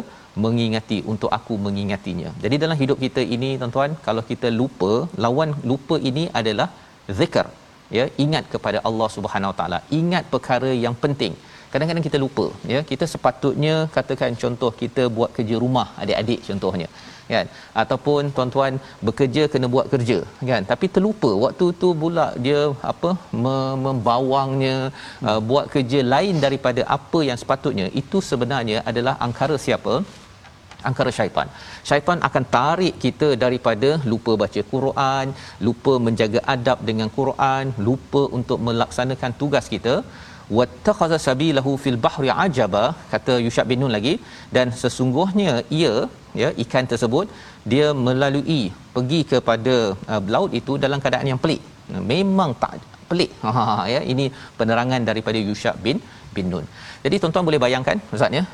mengingati 0.44 0.98
untuk 1.12 1.30
aku 1.38 1.54
mengingatinya. 1.66 2.30
Jadi 2.44 2.56
dalam 2.62 2.76
hidup 2.82 2.98
kita 3.04 3.22
ini 3.36 3.50
tuan-tuan, 3.60 3.92
kalau 4.06 4.22
kita 4.30 4.48
lupa, 4.60 4.92
lawan 5.24 5.50
lupa 5.70 5.96
ini 6.10 6.24
adalah 6.40 6.68
zikr. 7.20 7.46
Ya, 7.96 8.04
ingat 8.24 8.44
kepada 8.54 8.78
Allah 8.88 9.08
Subhanahu 9.16 9.52
Wa 9.52 9.56
Taala, 9.58 9.78
ingat 10.00 10.24
perkara 10.34 10.70
yang 10.84 10.96
penting. 11.02 11.34
Kadang-kadang 11.72 12.04
kita 12.06 12.18
lupa, 12.24 12.46
ya. 12.72 12.80
Kita 12.90 13.04
sepatutnya 13.12 13.74
katakan 13.96 14.32
contoh 14.42 14.70
kita 14.82 15.02
buat 15.16 15.30
kerja 15.36 15.56
rumah 15.64 15.86
adik-adik 16.02 16.40
contohnya 16.48 16.88
kan 17.32 17.46
ataupun 17.82 18.32
tuan-tuan 18.36 18.74
bekerja 19.08 19.42
kena 19.52 19.68
buat 19.74 19.86
kerja 19.92 20.18
kan 20.50 20.62
tapi 20.72 20.88
terlupa 20.96 21.30
waktu 21.44 21.66
tu 21.82 21.90
pula 22.02 22.26
dia 22.46 22.60
apa 22.92 23.10
membawangnya 23.84 24.76
hmm. 24.90 25.28
uh, 25.28 25.40
buat 25.50 25.66
kerja 25.76 26.02
lain 26.14 26.36
daripada 26.46 26.84
apa 26.98 27.20
yang 27.28 27.40
sepatutnya 27.42 27.88
itu 28.02 28.20
sebenarnya 28.30 28.80
adalah 28.92 29.16
angkara 29.26 29.58
siapa 29.66 29.96
angkara 30.88 31.10
syaitan. 31.18 31.48
Syaitan 31.88 32.18
akan 32.28 32.44
tarik 32.56 32.94
kita 33.04 33.28
daripada 33.44 33.90
lupa 34.10 34.32
baca 34.42 34.62
Quran, 34.72 35.26
lupa 35.66 35.92
menjaga 36.06 36.40
adab 36.54 36.78
dengan 36.90 37.08
Quran, 37.18 37.72
lupa 37.88 38.22
untuk 38.38 38.60
melaksanakan 38.68 39.34
tugas 39.42 39.66
kita 39.74 39.94
wattakhadha 40.58 41.18
sabilahu 41.26 41.72
fil 41.82 41.98
bahri 42.06 42.30
ajaba 42.44 42.84
kata 43.12 43.34
Yushab 43.46 43.68
bin 43.72 43.80
Nun 43.82 43.94
lagi. 43.96 44.14
Dan 44.56 44.68
sesungguhnya 44.82 45.54
ia 45.80 45.94
ya 46.42 46.48
ikan 46.64 46.86
tersebut 46.92 47.26
dia 47.72 47.86
melalui 48.06 48.62
pergi 48.94 49.20
kepada 49.32 49.76
uh, 50.12 50.22
laut 50.34 50.52
itu 50.60 50.74
dalam 50.84 51.00
keadaan 51.04 51.30
yang 51.32 51.40
pelik. 51.44 51.62
Memang 52.12 52.52
tak 52.64 52.74
pelik. 53.10 53.32
Ha 53.56 53.64
ya 53.94 54.00
ini 54.12 54.26
penerangan 54.60 55.02
daripada 55.10 55.40
Yushab 55.48 55.76
bin 55.86 55.98
bin 56.36 56.48
Nun. 56.52 56.66
Jadi 57.04 57.16
tuan-tuan 57.22 57.46
boleh 57.48 57.60
bayangkan 57.66 57.98
ustaz 58.16 58.38
ya 58.38 58.44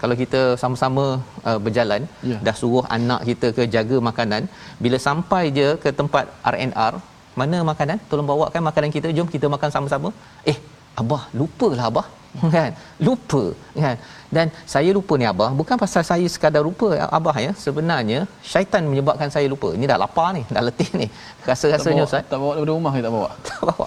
kalau 0.00 0.14
kita 0.22 0.40
sama-sama 0.62 1.04
uh, 1.48 1.58
berjalan 1.66 2.02
yeah. 2.30 2.40
dah 2.46 2.54
suruh 2.60 2.84
anak 2.96 3.20
kita 3.30 3.48
ke 3.56 3.62
jaga 3.74 3.96
makanan 4.08 4.42
bila 4.84 4.98
sampai 5.06 5.42
je 5.58 5.68
ke 5.84 5.90
tempat 6.00 6.26
RNR 6.52 6.94
mana 7.40 7.58
makanan? 7.70 7.98
Tolong 8.10 8.28
bawakan 8.30 8.62
makanan 8.68 8.90
kita 8.96 9.08
jom 9.16 9.28
kita 9.34 9.46
makan 9.54 9.70
sama-sama. 9.74 10.08
Eh 10.50 10.56
abah 11.00 11.22
lupalah 11.38 11.86
abah 11.90 12.06
kan? 12.56 12.70
Lupa 13.06 13.42
kan? 13.84 13.96
Dan 14.36 14.46
saya 14.72 14.90
lupa 14.96 15.14
ni 15.20 15.26
abah 15.32 15.50
bukan 15.60 15.76
pasal 15.82 16.02
saya 16.10 16.26
sekadar 16.34 16.62
lupa 16.68 16.88
abah 17.18 17.36
ya. 17.46 17.52
Sebenarnya 17.64 18.18
syaitan 18.50 18.82
menyebabkan 18.90 19.28
saya 19.36 19.46
lupa. 19.52 19.68
Ini 19.76 19.84
dah 19.90 19.98
lapar 20.04 20.28
ni 20.36 20.42
dah 20.54 20.62
letih 20.68 20.90
ni. 21.00 21.06
Rasa-rasanya 21.48 22.02
ustaz. 22.08 22.28
Tak 22.32 22.38
bawa 22.42 22.52
daripada 22.56 22.72
rumah 22.76 22.92
ke 22.96 23.00
tak 23.06 23.14
bawa? 23.16 23.30
Tak 23.48 23.60
bawa. 23.68 23.86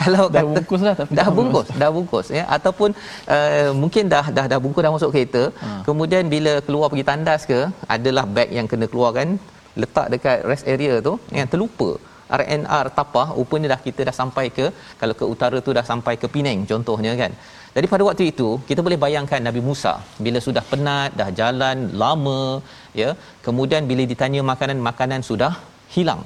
Kalau 0.00 0.24
dah 0.34 0.42
kata, 0.42 0.50
bungkus 0.54 0.82
lah 0.86 0.94
tapi 0.98 1.12
dah 1.18 1.28
bungkus 1.36 1.68
dah 1.80 1.90
bungkus 1.94 2.26
ya. 2.38 2.44
Ataupun 2.56 2.90
uh, 3.36 3.70
mungkin 3.82 4.04
dah 4.12 4.24
dah 4.36 4.46
dah 4.52 4.58
bungkus 4.62 4.82
dah 4.86 4.92
masuk 4.96 5.10
kereta. 5.14 5.42
Ha. 5.62 5.68
kemudian 5.88 6.24
bila 6.34 6.52
keluar 6.66 6.86
pergi 6.92 7.06
tandas 7.10 7.42
ke 7.50 7.60
adalah 7.94 8.24
beg 8.36 8.54
yang 8.58 8.66
kena 8.70 8.86
keluarkan 8.92 9.34
letak 9.80 10.06
dekat 10.14 10.38
rest 10.50 10.64
area 10.74 10.94
tu 11.08 11.14
yang 11.38 11.48
terlupa 11.52 11.90
RNR 12.38 12.86
Tapah 12.98 13.26
rupanya 13.38 13.68
dah 13.74 13.80
kita 13.86 14.00
dah 14.08 14.14
sampai 14.20 14.44
ke 14.56 14.66
kalau 15.00 15.14
ke 15.20 15.24
utara 15.34 15.58
tu 15.66 15.72
dah 15.78 15.84
sampai 15.90 16.14
ke 16.22 16.26
Penang 16.34 16.60
contohnya 16.72 17.14
kan. 17.22 17.32
Jadi 17.76 17.86
pada 17.92 18.02
waktu 18.08 18.24
itu 18.32 18.48
kita 18.68 18.80
boleh 18.86 18.98
bayangkan 19.04 19.40
Nabi 19.48 19.60
Musa 19.68 19.92
bila 20.24 20.38
sudah 20.46 20.62
penat 20.70 21.10
dah 21.20 21.28
jalan 21.40 21.76
lama 22.02 22.40
ya 23.00 23.10
kemudian 23.46 23.82
bila 23.90 24.04
ditanya 24.12 24.42
makanan 24.52 24.78
makanan 24.88 25.22
sudah 25.30 25.52
hilang. 25.94 26.22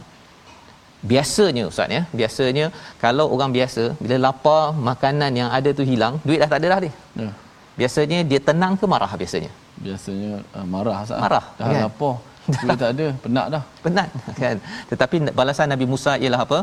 Biasanya 1.13 1.63
ustaz 1.71 1.97
ya 1.97 2.03
biasanya 2.21 2.67
kalau 3.05 3.27
orang 3.37 3.51
biasa 3.57 3.83
bila 4.03 4.17
lapar 4.27 4.63
makanan 4.91 5.33
yang 5.41 5.51
ada 5.59 5.71
tu 5.79 5.85
hilang 5.91 6.15
duit 6.27 6.41
dah 6.43 6.51
tak 6.53 6.61
ada 6.63 6.69
dah 6.75 6.81
ni. 6.87 6.93
Ya. 7.23 7.33
biasanya 7.81 8.19
dia 8.31 8.41
tenang 8.49 8.75
ke 8.81 8.87
marah 8.93 9.13
biasanya? 9.21 9.51
Biasanya 9.85 10.33
uh, 10.57 10.67
marah 10.75 10.99
saat 11.09 11.21
marah 11.25 11.45
dah 11.59 11.67
kan? 11.73 11.83
lapar 11.87 12.15
duit 12.63 12.79
tak 12.83 12.91
ada 12.95 13.07
penat 13.25 13.47
dah. 13.55 13.63
Penat 13.85 14.09
kan? 14.43 14.57
Tetapi 14.91 15.17
balasan 15.39 15.71
Nabi 15.75 15.87
Musa 15.93 16.13
ialah 16.25 16.41
apa? 16.47 16.59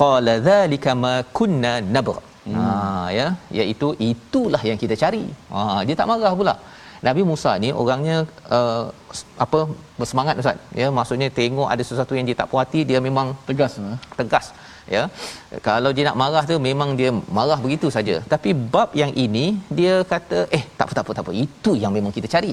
Qala 0.00 0.34
dzalika 0.48 0.90
ma 1.04 1.14
kunna 1.38 1.72
nabgh 1.94 2.18
hmm. 2.48 2.56
ha 2.56 2.64
ya? 3.18 3.28
Iaitu 3.58 3.88
itulah 4.10 4.62
yang 4.70 4.78
kita 4.82 4.96
cari. 5.02 5.24
Ha 5.52 5.80
dia 5.88 5.96
tak 6.00 6.08
marah 6.12 6.34
pula. 6.40 6.54
Nabi 7.06 7.22
Musa 7.28 7.50
ni 7.62 7.68
orangnya 7.82 8.16
uh, 8.56 8.84
apa 9.44 9.60
bersemangat 10.00 10.34
ustaz. 10.42 10.58
Ya 10.80 10.88
maksudnya 10.98 11.28
tengok 11.38 11.68
ada 11.74 11.82
sesuatu 11.90 12.14
yang 12.18 12.26
dia 12.28 12.36
tak 12.40 12.50
puati 12.52 12.80
dia 12.90 12.98
memang 13.08 13.28
tegas 13.48 13.74
tegas 14.18 14.48
ya? 14.96 15.02
Kalau 15.68 15.90
dia 15.96 16.04
nak 16.08 16.18
marah 16.22 16.44
tu 16.50 16.58
memang 16.68 16.92
dia 17.00 17.10
marah 17.38 17.58
begitu 17.64 17.88
saja. 17.96 18.16
Tapi 18.34 18.52
bab 18.74 18.92
yang 19.02 19.12
ini 19.24 19.46
dia 19.78 19.94
kata 20.12 20.40
eh 20.58 20.62
tak 20.78 20.84
apa 20.86 20.92
tak 20.98 21.04
apa 21.06 21.12
tak 21.18 21.24
apa. 21.26 21.32
Itu 21.46 21.72
yang 21.84 21.94
memang 21.96 22.14
kita 22.18 22.30
cari 22.36 22.52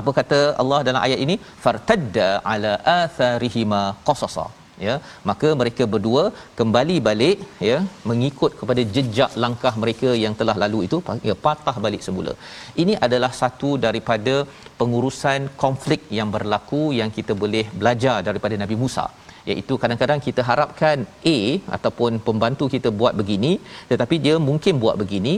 apa 0.00 0.10
kata 0.18 0.38
Allah 0.62 0.78
dalam 0.88 1.02
ayat 1.06 1.20
ini? 1.24 1.34
Fartadda 1.64 2.28
ala 2.52 2.72
atharihima 3.00 3.82
qasasa. 4.08 4.46
Ya 4.84 4.94
maka 5.28 5.48
mereka 5.60 5.84
berdua 5.92 6.22
kembali 6.58 6.96
balik 7.06 7.36
ya 7.68 7.76
mengikut 8.10 8.52
kepada 8.60 8.82
jejak 8.94 9.30
langkah 9.44 9.72
mereka 9.82 10.08
yang 10.24 10.34
telah 10.40 10.56
lalu 10.62 10.80
itu 10.86 10.98
ya, 11.28 11.34
patah 11.46 11.76
balik 11.84 12.02
semula. 12.06 12.32
Ini 12.82 12.96
adalah 13.06 13.32
satu 13.42 13.70
daripada 13.86 14.34
pengurusan 14.80 15.48
konflik 15.64 16.02
yang 16.18 16.30
berlaku 16.34 16.82
yang 17.00 17.12
kita 17.18 17.34
boleh 17.44 17.64
belajar 17.80 18.16
daripada 18.28 18.56
Nabi 18.64 18.78
Musa. 18.82 19.06
Iaitu 19.50 19.74
kadang-kadang 19.82 20.20
kita 20.26 20.42
harapkan 20.50 20.98
A 21.34 21.38
ataupun 21.76 22.12
pembantu 22.28 22.64
kita 22.74 22.88
buat 23.00 23.14
begini 23.20 23.52
tetapi 23.90 24.16
dia 24.24 24.36
mungkin 24.48 24.74
buat 24.84 24.96
begini 25.02 25.34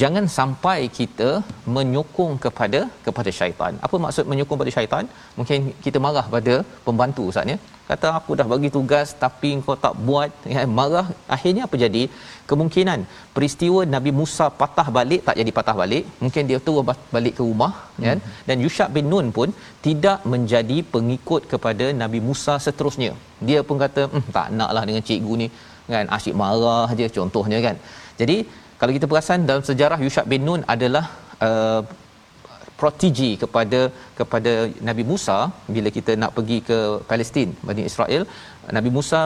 jangan 0.00 0.24
sampai 0.36 0.78
kita 0.98 1.28
menyokong 1.76 2.34
kepada 2.44 2.80
kepada 3.06 3.30
syaitan. 3.38 3.72
Apa 3.86 3.96
maksud 4.04 4.24
menyokong 4.32 4.58
kepada 4.58 4.74
syaitan? 4.76 5.04
Mungkin 5.38 5.58
kita 5.84 5.98
marah 6.06 6.26
pada 6.34 6.54
pembantu 6.86 7.24
ustaz 7.30 7.52
ya. 7.52 7.58
Kata 7.90 8.08
aku 8.18 8.32
dah 8.40 8.46
bagi 8.52 8.68
tugas 8.76 9.08
tapi 9.22 9.48
kau 9.66 9.76
tak 9.84 9.94
buat, 10.06 10.30
ya, 10.54 10.60
marah. 10.78 11.06
Akhirnya 11.36 11.62
apa 11.68 11.76
jadi? 11.84 12.02
Kemungkinan 12.50 13.00
peristiwa 13.34 13.80
Nabi 13.94 14.10
Musa 14.20 14.46
patah 14.60 14.88
balik 14.98 15.20
tak 15.28 15.36
jadi 15.40 15.52
patah 15.58 15.76
balik. 15.82 16.04
Mungkin 16.24 16.42
dia 16.50 16.58
terus 16.66 16.86
balik 17.16 17.34
ke 17.38 17.42
rumah 17.48 17.72
hmm. 17.80 18.04
kan. 18.06 18.18
Dan 18.48 18.56
Yushab 18.64 18.90
bin 18.96 19.08
Nun 19.12 19.28
pun 19.38 19.50
tidak 19.88 20.20
menjadi 20.34 20.78
pengikut 20.94 21.44
kepada 21.52 21.88
Nabi 22.02 22.20
Musa 22.28 22.56
seterusnya. 22.66 23.12
Dia 23.48 23.60
pun 23.68 23.78
kata, 23.84 24.02
hm, 24.12 24.24
tak 24.36 24.48
naklah 24.60 24.84
dengan 24.88 25.04
cikgu 25.10 25.34
ni 25.42 25.48
kan 25.94 26.06
asyik 26.16 26.34
marah 26.42 26.86
aja 26.94 27.06
contohnya 27.16 27.58
kan. 27.66 27.76
Jadi 28.20 28.36
kalau 28.82 28.94
kita 28.94 29.06
perasan 29.10 29.40
dalam 29.48 29.62
sejarah 29.66 29.98
Yushab 30.04 30.26
bin 30.30 30.42
Nun 30.46 30.62
adalah 30.74 31.04
uh, 31.48 31.82
protegi 32.80 33.28
kepada 33.42 33.80
kepada 34.18 34.52
Nabi 34.88 35.04
Musa 35.10 35.36
bila 35.74 35.88
kita 35.96 36.12
nak 36.22 36.32
pergi 36.36 36.58
ke 36.68 36.78
Palestin 37.10 37.50
Bani 37.68 37.82
Israel. 37.90 38.22
Nabi 38.76 38.90
Musa 38.96 39.20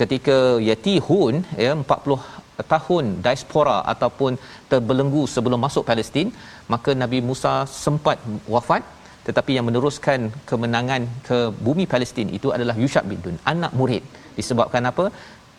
ketika 0.00 0.36
Yatihun 0.68 1.42
ya 1.64 1.72
40 1.74 2.70
tahun 2.74 3.04
diaspora 3.26 3.76
ataupun 3.94 4.32
terbelenggu 4.70 5.22
sebelum 5.34 5.60
masuk 5.66 5.84
Palestin 5.90 6.30
maka 6.74 6.92
Nabi 7.02 7.20
Musa 7.30 7.54
sempat 7.84 8.18
wafat. 8.56 8.84
Tetapi 9.26 9.52
yang 9.56 9.66
meneruskan 9.70 10.20
kemenangan 10.50 11.02
ke 11.26 11.36
bumi 11.66 11.84
Palestin 11.90 12.30
itu 12.38 12.48
adalah 12.54 12.76
Yushab 12.84 13.06
bin 13.10 13.20
Nun 13.26 13.36
anak 13.54 13.74
murid. 13.80 14.04
Disebabkan 14.38 14.82
apa 14.90 15.04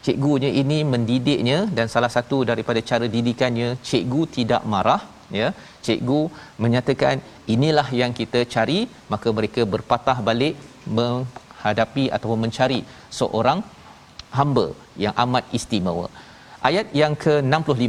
cikgunya 0.05 0.49
ini 0.61 0.77
mendidiknya 0.93 1.59
dan 1.77 1.87
salah 1.93 2.11
satu 2.15 2.37
daripada 2.49 2.79
cara 2.89 3.05
didikannya 3.15 3.69
cikgu 3.89 4.21
tidak 4.37 4.61
marah 4.73 5.01
ya. 5.39 5.47
Cikgu 5.85 6.19
menyatakan 6.63 7.15
inilah 7.55 7.87
yang 8.01 8.11
kita 8.19 8.41
cari. 8.53 8.79
Maka 9.13 9.29
mereka 9.37 9.61
berpatah 9.73 10.17
balik 10.29 10.55
menghadapi 10.97 12.05
ataupun 12.15 12.39
mencari 12.45 12.79
seorang 13.19 13.61
hamba 14.37 14.67
yang 15.03 15.15
amat 15.25 15.45
istimewa. 15.57 16.07
Ayat 16.69 16.87
yang 17.01 17.13
ke-65 17.23 17.85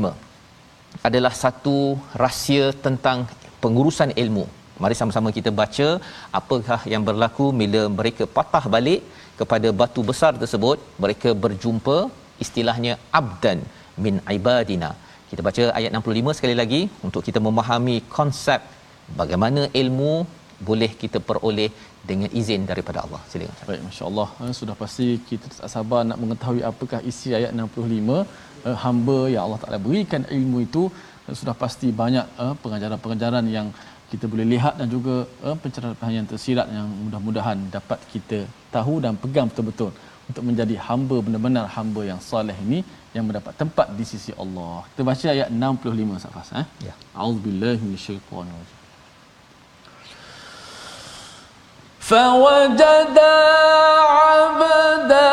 adalah 1.08 1.32
satu 1.42 1.76
rahsia 2.22 2.66
tentang 2.86 3.18
pengurusan 3.62 4.10
ilmu. 4.22 4.44
Mari 4.82 4.94
sama-sama 4.98 5.30
kita 5.36 5.50
baca 5.60 5.88
apakah 6.38 6.80
yang 6.92 7.02
berlaku 7.08 7.46
bila 7.60 7.82
mereka 7.98 8.24
patah 8.36 8.64
balik 8.74 9.00
kepada 9.40 9.68
batu 9.80 10.02
besar 10.10 10.32
tersebut 10.42 10.78
mereka 11.04 11.30
berjumpa 11.44 11.96
istilahnya 12.44 12.94
abdan 13.20 13.58
min 14.04 14.16
ibadina 14.36 14.90
kita 15.30 15.42
baca 15.48 15.64
ayat 15.78 15.90
65 15.98 16.38
sekali 16.38 16.56
lagi 16.60 16.80
untuk 17.06 17.22
kita 17.28 17.40
memahami 17.46 17.96
konsep 18.16 18.60
bagaimana 19.20 19.62
ilmu 19.82 20.14
boleh 20.68 20.90
kita 21.02 21.18
peroleh 21.28 21.70
dengan 22.10 22.30
izin 22.40 22.62
daripada 22.70 22.98
Allah. 23.04 23.20
Silakan. 23.30 23.66
Baik, 23.70 23.82
masya-Allah. 23.86 24.28
Eh, 24.44 24.52
sudah 24.60 24.74
pasti 24.82 25.06
kita 25.28 25.46
tak 25.58 25.70
sabar 25.74 26.00
nak 26.08 26.18
mengetahui 26.22 26.62
apakah 26.70 27.00
isi 27.10 27.30
ayat 27.38 27.50
65. 27.56 28.18
Eh, 28.68 28.76
hamba 28.84 29.18
yang 29.32 29.42
Allah 29.46 29.60
Taala 29.62 29.78
berikan 29.86 30.22
ilmu 30.38 30.60
itu 30.68 30.82
eh, 31.26 31.34
sudah 31.40 31.54
pasti 31.62 31.88
banyak 32.02 32.26
pengajaran-pengajaran 32.62 33.46
yang 33.56 33.68
kita 34.11 34.25
boleh 34.31 34.45
lihat 34.53 34.73
dan 34.79 34.87
juga 34.95 35.15
pencerahan 35.63 36.13
yang 36.17 36.27
tersirat 36.31 36.67
yang 36.77 36.87
mudah-mudahan 37.05 37.57
dapat 37.77 37.99
kita 38.13 38.39
tahu 38.75 38.95
dan 39.05 39.13
pegang 39.23 39.47
betul-betul 39.51 39.91
untuk 40.29 40.43
menjadi 40.49 40.75
hamba 40.87 41.17
benar-benar 41.25 41.65
hamba 41.75 42.01
yang 42.11 42.19
soleh 42.29 42.57
ini 42.65 42.79
yang 43.15 43.25
mendapat 43.29 43.53
tempat 43.61 43.87
di 43.99 44.05
sisi 44.11 44.31
Allah. 44.43 44.85
Kita 44.89 45.01
baca 45.09 45.27
ayat 45.35 45.49
65 45.53 46.23
Safas 46.23 46.49
eh. 46.61 46.65
Ya. 46.89 46.93
Auzubillahi 47.23 47.81
minasyaitonir 47.85 48.57
rajim. 48.59 48.77
فوجد 52.09 53.17
عبدا 54.09 55.29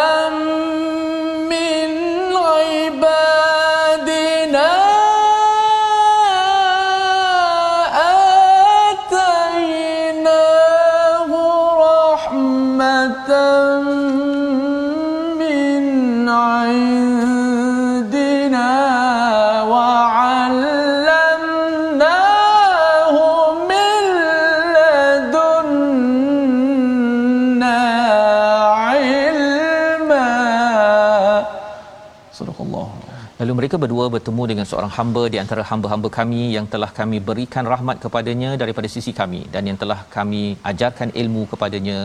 mereka 33.61 33.77
berdua 33.81 34.05
bertemu 34.13 34.43
dengan 34.51 34.65
seorang 34.69 34.91
hamba 34.95 35.23
di 35.33 35.37
antara 35.41 35.63
hamba-hamba 35.69 36.09
kami 36.17 36.41
yang 36.55 36.67
telah 36.73 36.89
kami 36.99 37.17
berikan 37.27 37.65
rahmat 37.73 37.97
kepadanya 38.03 38.51
daripada 38.61 38.87
sisi 38.93 39.11
kami 39.19 39.41
dan 39.53 39.69
yang 39.69 39.77
telah 39.81 39.99
kami 40.15 40.41
ajarkan 40.71 41.09
ilmu 41.21 41.43
kepadanya 41.51 41.97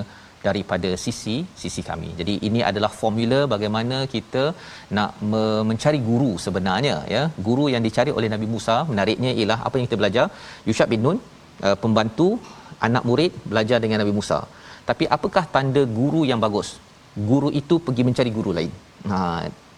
daripada 0.46 0.90
sisi 1.04 1.36
sisi 1.62 1.82
kami. 1.88 2.10
Jadi 2.20 2.34
ini 2.48 2.60
adalah 2.70 2.90
formula 3.00 3.38
bagaimana 3.54 3.96
kita 4.14 4.44
nak 4.98 5.10
me- 5.32 5.64
mencari 5.70 6.00
guru 6.10 6.32
sebenarnya 6.46 6.96
ya. 7.14 7.22
Guru 7.48 7.66
yang 7.74 7.82
dicari 7.88 8.12
oleh 8.18 8.30
Nabi 8.34 8.48
Musa 8.54 8.76
menariknya 8.92 9.32
ialah 9.40 9.58
apa 9.68 9.74
yang 9.78 9.86
kita 9.88 10.00
belajar 10.02 10.26
Yushab 10.68 10.90
bin 10.94 11.02
Nun 11.06 11.18
uh, 11.66 11.76
pembantu 11.84 12.30
anak 12.88 13.04
murid 13.10 13.32
belajar 13.52 13.80
dengan 13.84 14.00
Nabi 14.04 14.14
Musa. 14.18 14.40
Tapi 14.90 15.06
apakah 15.18 15.46
tanda 15.56 15.84
guru 16.00 16.22
yang 16.32 16.42
bagus? 16.46 16.70
Guru 17.30 17.50
itu 17.62 17.76
pergi 17.86 18.04
mencari 18.10 18.32
guru 18.40 18.52
lain. 18.58 18.74
Ha 19.12 19.20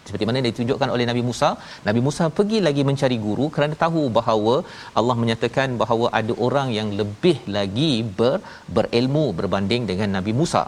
seperti 0.09 0.27
mana 0.29 0.45
ditunjukkan 0.47 0.89
oleh 0.95 1.05
Nabi 1.11 1.23
Musa? 1.29 1.49
Nabi 1.87 2.01
Musa 2.07 2.25
pergi 2.37 2.59
lagi 2.67 2.83
mencari 2.89 3.17
guru 3.27 3.47
kerana 3.55 3.75
tahu 3.83 4.03
bahawa 4.17 4.55
Allah 5.01 5.15
menyatakan 5.21 5.77
bahawa 5.83 6.07
ada 6.19 6.35
orang 6.47 6.69
yang 6.79 6.89
lebih 7.01 7.37
lagi 7.57 7.91
ber, 8.19 8.37
berilmu 8.77 9.25
berbanding 9.39 9.85
dengan 9.91 10.11
Nabi 10.17 10.33
Musa. 10.41 10.63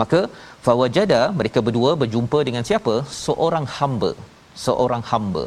Maka 0.00 0.20
fawajada 0.66 1.20
mereka 1.38 1.60
berdua 1.66 1.92
berjumpa 2.02 2.40
dengan 2.48 2.64
siapa? 2.70 2.96
Seorang 3.24 3.68
hamba. 3.76 4.12
Seorang 4.66 5.04
hamba 5.12 5.46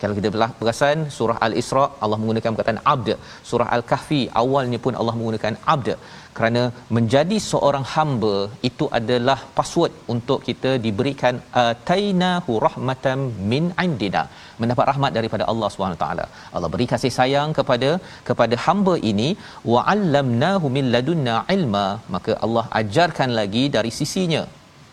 kalau 0.00 0.14
kita 0.18 0.28
perasan 0.60 0.98
surah 1.16 1.36
al-Isra 1.46 1.84
Allah 2.04 2.18
menggunakan 2.20 2.50
perkataan 2.54 2.80
abd. 2.92 3.08
Surah 3.50 3.68
al-Kahfi 3.76 4.22
awalnya 4.42 4.78
pun 4.84 4.94
Allah 5.00 5.14
menggunakan 5.18 5.54
abd. 5.74 5.88
Kerana 6.36 6.62
menjadi 6.96 7.36
seorang 7.50 7.84
hamba 7.92 8.34
itu 8.68 8.86
adalah 8.98 9.36
password 9.56 9.92
untuk 10.14 10.38
kita 10.48 10.72
diberikan 10.84 11.34
atainahu 11.64 12.52
rahmatan 12.66 13.18
min 13.52 13.64
indina. 13.86 14.22
Mendapat 14.62 14.86
rahmat 14.90 15.12
daripada 15.18 15.46
Allah 15.52 15.70
taala. 16.02 16.26
Allah 16.54 16.70
beri 16.74 16.86
kasih 16.92 17.12
sayang 17.18 17.50
kepada 17.58 17.90
kepada 18.28 18.58
hamba 18.66 18.94
ini 19.12 19.28
wa 19.72 19.82
allamnahu 19.94 20.68
min 20.76 20.86
ladunna 20.96 21.36
ilma. 21.56 21.86
Maka 22.16 22.34
Allah 22.46 22.64
ajarkan 22.82 23.32
lagi 23.40 23.64
dari 23.78 23.92
sisinya 24.00 24.44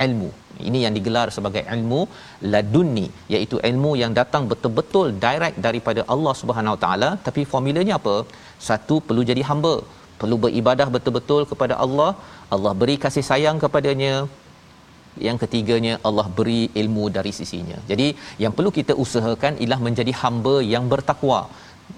ilmu. 0.05 0.29
Ini 0.67 0.79
yang 0.85 0.93
digelar 0.97 1.27
sebagai 1.35 1.63
ilmu 1.75 2.01
ladunni 2.53 3.07
iaitu 3.33 3.57
ilmu 3.69 3.91
yang 4.01 4.11
datang 4.19 4.43
betul-betul 4.51 5.07
direct 5.25 5.57
daripada 5.67 6.01
Allah 6.13 6.33
Subhanahu 6.41 6.77
taala. 6.83 7.09
Tapi 7.27 7.43
formulanya 7.51 7.95
apa? 7.99 8.15
Satu 8.69 8.97
perlu 9.07 9.23
jadi 9.31 9.43
hamba. 9.49 9.75
Perlu 10.21 10.37
beribadah 10.45 10.87
betul-betul 10.95 11.43
kepada 11.51 11.75
Allah. 11.85 12.11
Allah 12.55 12.73
beri 12.81 12.95
kasih 13.05 13.25
sayang 13.31 13.59
kepadanya. 13.63 14.15
Yang 15.27 15.37
ketiganya 15.43 15.93
Allah 16.07 16.27
beri 16.37 16.61
ilmu 16.81 17.05
dari 17.17 17.31
sisinya. 17.39 17.77
Jadi 17.91 18.07
yang 18.43 18.53
perlu 18.55 18.71
kita 18.79 18.95
usahakan 19.03 19.53
ialah 19.63 19.79
menjadi 19.87 20.13
hamba 20.21 20.55
yang 20.73 20.87
bertakwa 20.93 21.41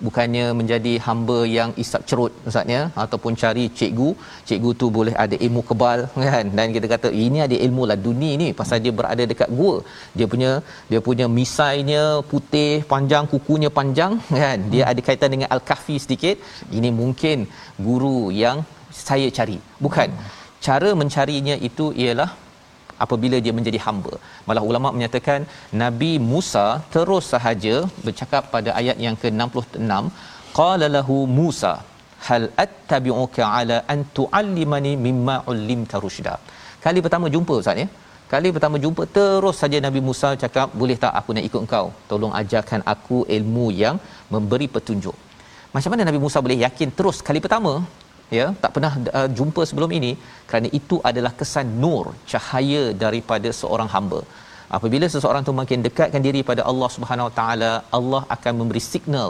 bukannya 0.05 0.45
menjadi 0.59 0.93
hamba 1.05 1.37
yang 1.57 1.69
isap 1.83 2.01
cerut 2.09 2.33
ustaznya 2.49 2.81
ataupun 3.03 3.33
cari 3.41 3.65
cikgu 3.77 4.09
cikgu 4.49 4.69
tu 4.81 4.87
boleh 4.97 5.13
ada 5.23 5.35
ilmu 5.45 5.61
kebal 5.69 5.99
kan? 6.27 6.45
Dan 6.57 6.75
kita 6.75 6.87
kata 6.93 7.09
ini 7.25 7.41
ada 7.47 7.57
ilmu 7.65 7.83
lah 7.89 7.97
dunia 8.07 8.33
ni. 8.41 8.49
Pasal 8.59 8.83
dia 8.85 8.93
berada 8.99 9.23
dekat 9.31 9.49
gua. 9.59 9.75
Dia 10.17 10.27
punya 10.33 10.51
dia 10.91 11.01
punya 11.07 11.27
misainya 11.37 12.03
putih 12.31 12.71
panjang 12.93 13.25
kukunya 13.33 13.71
panjang 13.77 14.15
kan? 14.41 14.59
Dia 14.73 14.83
ada 14.91 15.01
kaitan 15.07 15.31
dengan 15.35 15.49
al-kahfi 15.57 15.97
sedikit. 16.05 16.35
Ini 16.79 16.91
mungkin 17.01 17.47
guru 17.87 18.17
yang 18.43 18.59
saya 19.05 19.29
cari. 19.39 19.57
Bukan. 19.85 20.09
Cara 20.65 20.89
mencarinya 20.99 21.55
itu 21.69 21.85
ialah 22.03 22.29
apabila 23.05 23.37
dia 23.45 23.53
menjadi 23.57 23.79
hamba. 23.85 24.13
Malah 24.47 24.63
ulama 24.69 24.89
menyatakan 24.95 25.41
Nabi 25.83 26.11
Musa 26.31 26.65
terus 26.95 27.25
sahaja 27.33 27.75
bercakap 28.05 28.43
pada 28.55 28.71
ayat 28.81 28.97
yang 29.05 29.17
ke-66 29.21 29.91
qala 30.59 30.87
lahu 30.97 31.17
Musa 31.39 31.73
hal 32.27 32.43
attabi'uka 32.65 33.43
ala 33.59 33.77
an 33.93 33.99
tu'allimani 34.17 34.93
mimma 35.05 35.35
'allimta 35.49 36.01
rusyda. 36.05 36.35
Kali 36.85 37.01
pertama 37.05 37.27
jumpa 37.35 37.53
ustaz 37.61 37.83
ya. 37.83 37.87
Kali 38.31 38.49
pertama 38.55 38.77
jumpa 38.83 39.03
terus 39.17 39.57
saja 39.61 39.77
Nabi 39.85 39.99
Musa 40.07 40.29
cakap 40.41 40.67
boleh 40.79 40.97
tak 41.03 41.13
aku 41.19 41.31
nak 41.35 41.45
ikut 41.49 41.61
engkau? 41.65 41.85
Tolong 42.09 42.33
ajarkan 42.39 42.81
aku 42.93 43.17
ilmu 43.37 43.67
yang 43.83 43.95
memberi 44.33 44.67
petunjuk. 44.75 45.15
Macam 45.75 45.89
mana 45.93 46.03
Nabi 46.09 46.19
Musa 46.25 46.43
boleh 46.45 46.59
yakin 46.65 46.89
terus 46.97 47.17
kali 47.27 47.39
pertama 47.45 47.73
ya 48.37 48.45
tak 48.63 48.71
pernah 48.75 48.93
uh, 49.19 49.29
jumpa 49.37 49.61
sebelum 49.69 49.91
ini 49.99 50.11
kerana 50.49 50.69
itu 50.79 50.97
adalah 51.09 51.33
kesan 51.39 51.67
nur 51.83 52.05
cahaya 52.33 52.83
daripada 53.03 53.51
seorang 53.61 53.91
hamba. 53.95 54.21
Apabila 54.77 55.05
seseorang 55.13 55.43
tu 55.47 55.53
makin 55.59 55.85
dekatkan 55.85 56.23
diri 56.27 56.41
pada 56.49 56.61
Allah 56.71 56.89
Subhanahu 56.95 57.27
Wa 57.29 57.35
Taala 57.39 57.71
Allah 57.97 58.21
akan 58.35 58.53
memberi 58.61 58.81
signal 58.93 59.29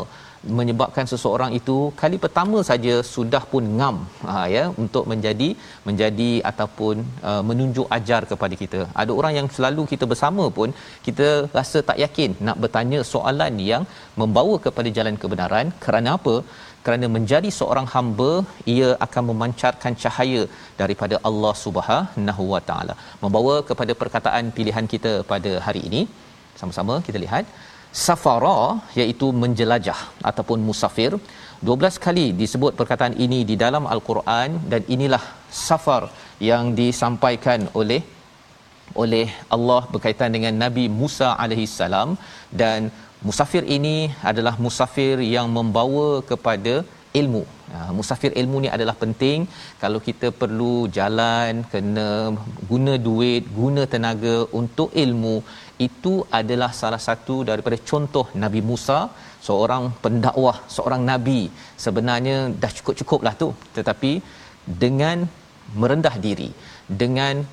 menyebabkan 0.58 1.06
seseorang 1.12 1.52
itu 1.60 1.78
kali 2.02 2.18
pertama 2.24 2.58
saja 2.70 2.94
sudah 3.14 3.42
pun 3.52 3.64
ngam 3.78 3.96
ha, 4.30 4.34
ya 4.56 4.64
untuk 4.84 5.04
menjadi 5.12 5.50
menjadi 5.88 6.30
ataupun 6.52 6.96
uh, 7.30 7.42
menunjuk 7.50 7.88
ajar 7.98 8.22
kepada 8.32 8.56
kita. 8.62 8.82
Ada 9.02 9.12
orang 9.20 9.34
yang 9.40 9.48
selalu 9.56 9.84
kita 9.92 10.08
bersama 10.12 10.46
pun 10.58 10.72
kita 11.08 11.28
rasa 11.58 11.82
tak 11.90 12.00
yakin 12.04 12.34
nak 12.48 12.60
bertanya 12.66 13.02
soalan 13.14 13.56
yang 13.72 13.86
membawa 14.22 14.56
kepada 14.68 14.92
jalan 15.00 15.18
kebenaran. 15.24 15.68
Kerana 15.86 16.12
apa 16.20 16.36
kerana 16.88 17.08
menjadi 17.16 17.50
seorang 17.60 17.88
hamba 17.94 18.32
ia 18.74 18.90
akan 19.06 19.24
memancarkan 19.30 19.96
cahaya 20.04 20.44
daripada 20.82 21.16
Allah 21.30 21.54
Subhanahu 21.64 22.44
Wa 22.54 22.62
Taala. 22.70 22.96
Membawa 23.24 23.56
kepada 23.70 23.96
perkataan 24.02 24.54
pilihan 24.58 24.88
kita 24.94 25.14
pada 25.32 25.52
hari 25.66 25.82
ini. 25.90 26.02
Sama-sama 26.60 26.96
kita 27.08 27.20
lihat. 27.26 27.46
Safara 28.06 28.60
iaitu 29.02 29.28
menjelajah 29.44 30.00
ataupun 30.30 30.60
musafir. 30.70 31.12
12 31.70 32.04
kali 32.06 32.26
disebut 32.42 32.74
perkataan 32.80 33.16
ini 33.26 33.40
di 33.52 33.56
dalam 33.64 33.84
al-Quran 33.94 34.50
dan 34.72 34.82
inilah 34.96 35.24
safar 35.68 36.04
yang 36.50 36.64
disampaikan 36.82 37.62
oleh 37.82 38.02
oleh 39.04 39.28
Allah 39.56 39.82
berkaitan 39.94 40.32
dengan 40.36 40.54
Nabi 40.64 40.86
Musa 41.00 41.30
alaihi 41.44 41.68
salam 41.80 42.10
dan 42.62 42.80
musafir 43.28 43.64
ini 43.78 43.98
adalah 44.32 44.54
musafir 44.66 45.16
yang 45.36 45.48
membawa 45.58 46.08
kepada 46.32 46.76
ilmu. 47.20 47.44
Ha, 47.74 47.80
musafir 47.98 48.32
ilmu 48.42 48.58
ni 48.64 48.70
adalah 48.76 48.96
penting 49.04 49.40
kalau 49.84 50.00
kita 50.08 50.28
perlu 50.42 50.74
jalan 50.98 51.64
kena 51.72 52.10
guna 52.72 52.94
duit, 53.08 53.44
guna 53.60 53.84
tenaga 53.94 54.36
untuk 54.62 54.92
ilmu. 55.04 55.36
Itu 55.88 56.14
adalah 56.40 56.72
salah 56.82 57.02
satu 57.08 57.36
daripada 57.50 57.78
contoh 57.90 58.26
Nabi 58.44 58.62
Musa 58.70 59.00
seorang 59.48 59.84
pendakwah, 60.04 60.58
seorang 60.76 61.02
nabi. 61.12 61.42
Sebenarnya 61.86 62.38
dah 62.62 62.72
cukup-cukuplah 62.78 63.36
tu. 63.42 63.50
Tetapi 63.78 64.12
dengan 64.84 65.18
merendah 65.82 66.16
diri 66.26 66.50
dengan 67.02 67.44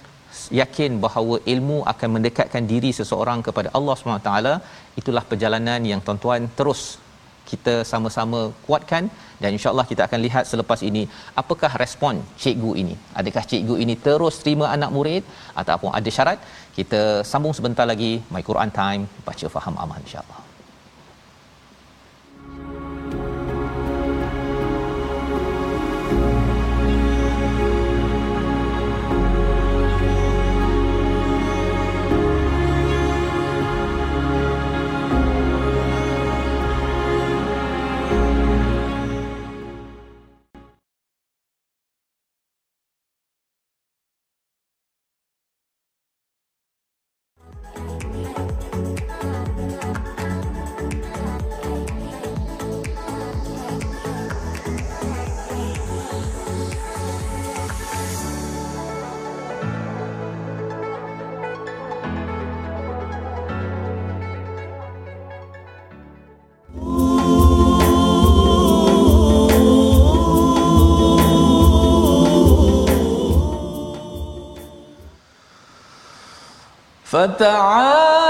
yakin 0.61 0.92
bahawa 1.04 1.37
ilmu 1.52 1.78
akan 1.92 2.09
mendekatkan 2.16 2.64
diri 2.72 2.90
seseorang 3.00 3.40
kepada 3.46 3.68
Allah 3.78 3.94
SWT 3.96 4.33
itulah 5.00 5.24
perjalanan 5.30 5.80
yang 5.90 6.02
tuan-tuan 6.07 6.44
terus 6.61 6.83
kita 7.50 7.74
sama-sama 7.90 8.40
kuatkan 8.66 9.04
dan 9.42 9.50
insyaallah 9.57 9.87
kita 9.90 10.02
akan 10.07 10.20
lihat 10.26 10.44
selepas 10.52 10.80
ini 10.88 11.02
apakah 11.42 11.72
respon 11.83 12.22
cikgu 12.42 12.72
ini. 12.83 12.96
Adakah 13.20 13.44
cikgu 13.50 13.76
ini 13.85 13.96
terus 14.07 14.38
terima 14.44 14.68
anak 14.76 14.92
murid 14.96 15.24
ataupun 15.62 15.92
ada 15.98 16.12
syarat? 16.16 16.40
Kita 16.78 17.02
sambung 17.33 17.54
sebentar 17.59 17.87
lagi 17.92 18.12
my 18.37 18.42
Quran 18.48 18.72
time 18.80 19.04
baca 19.28 19.46
faham 19.57 19.76
amal 19.85 20.00
insyaallah 20.07 20.43
فتعالى 77.14 78.23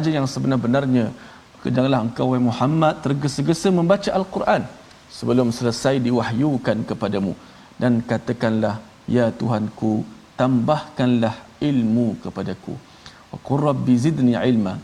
Raja 0.00 0.16
yang 0.16 0.24
sebenar-benarnya. 0.32 1.06
Janganlah 1.76 2.00
engkau 2.08 2.32
wahai 2.32 2.40
Muhammad 2.40 3.04
tergesa-gesa 3.04 3.68
membaca 3.78 4.10
Al-Quran 4.18 4.62
sebelum 5.16 5.48
selesai 5.56 6.00
diwahyukan 6.06 6.88
kepadamu. 6.88 7.32
Dan 7.76 8.00
katakanlah 8.10 8.80
ya 9.16 9.26
Tuhanku 9.40 9.92
tambahkanlah 10.40 11.34
ilmu 11.68 12.06
kepadaku. 12.24 12.72
Wa 13.32 13.38
qur 13.48 13.60
rabbi 13.68 13.96
zidni 14.04 14.32
ilma. 14.50 14.74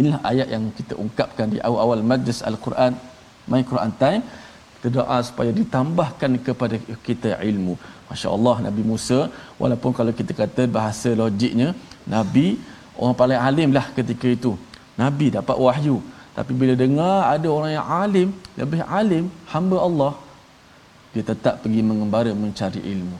Inilah 0.00 0.20
ayat 0.30 0.48
yang 0.54 0.64
kita 0.78 0.96
ungkapkan 1.04 1.52
di 1.52 1.60
awal-awal 1.68 2.00
majlis 2.12 2.40
Al-Quran. 2.50 2.96
My 3.52 3.60
Quran 3.68 3.92
Time 4.00 4.24
kita 4.80 4.88
doa 4.96 5.18
supaya 5.28 5.52
ditambahkan 5.60 6.40
kepada 6.48 6.76
kita 7.04 7.36
ilmu. 7.50 7.76
Masya 8.08 8.32
Allah 8.36 8.56
Nabi 8.72 8.82
Musa 8.90 9.20
walaupun 9.60 9.92
kalau 10.00 10.12
kita 10.22 10.32
kata 10.40 10.64
bahasa 10.78 11.12
logiknya 11.22 11.68
Nabi 12.16 12.48
orang 13.00 13.16
paling 13.20 13.40
alim 13.48 13.70
lah 13.76 13.86
ketika 13.98 14.26
itu. 14.36 14.52
Nabi 15.02 15.26
dapat 15.38 15.56
wahyu. 15.66 15.96
Tapi 16.36 16.52
bila 16.60 16.74
dengar 16.84 17.16
ada 17.34 17.48
orang 17.56 17.72
yang 17.78 17.86
alim, 18.02 18.28
lebih 18.60 18.80
alim, 19.00 19.24
hamba 19.52 19.76
Allah, 19.86 20.12
dia 21.12 21.24
tetap 21.30 21.54
pergi 21.62 21.82
mengembara 21.90 22.30
mencari 22.44 22.80
ilmu. 22.92 23.16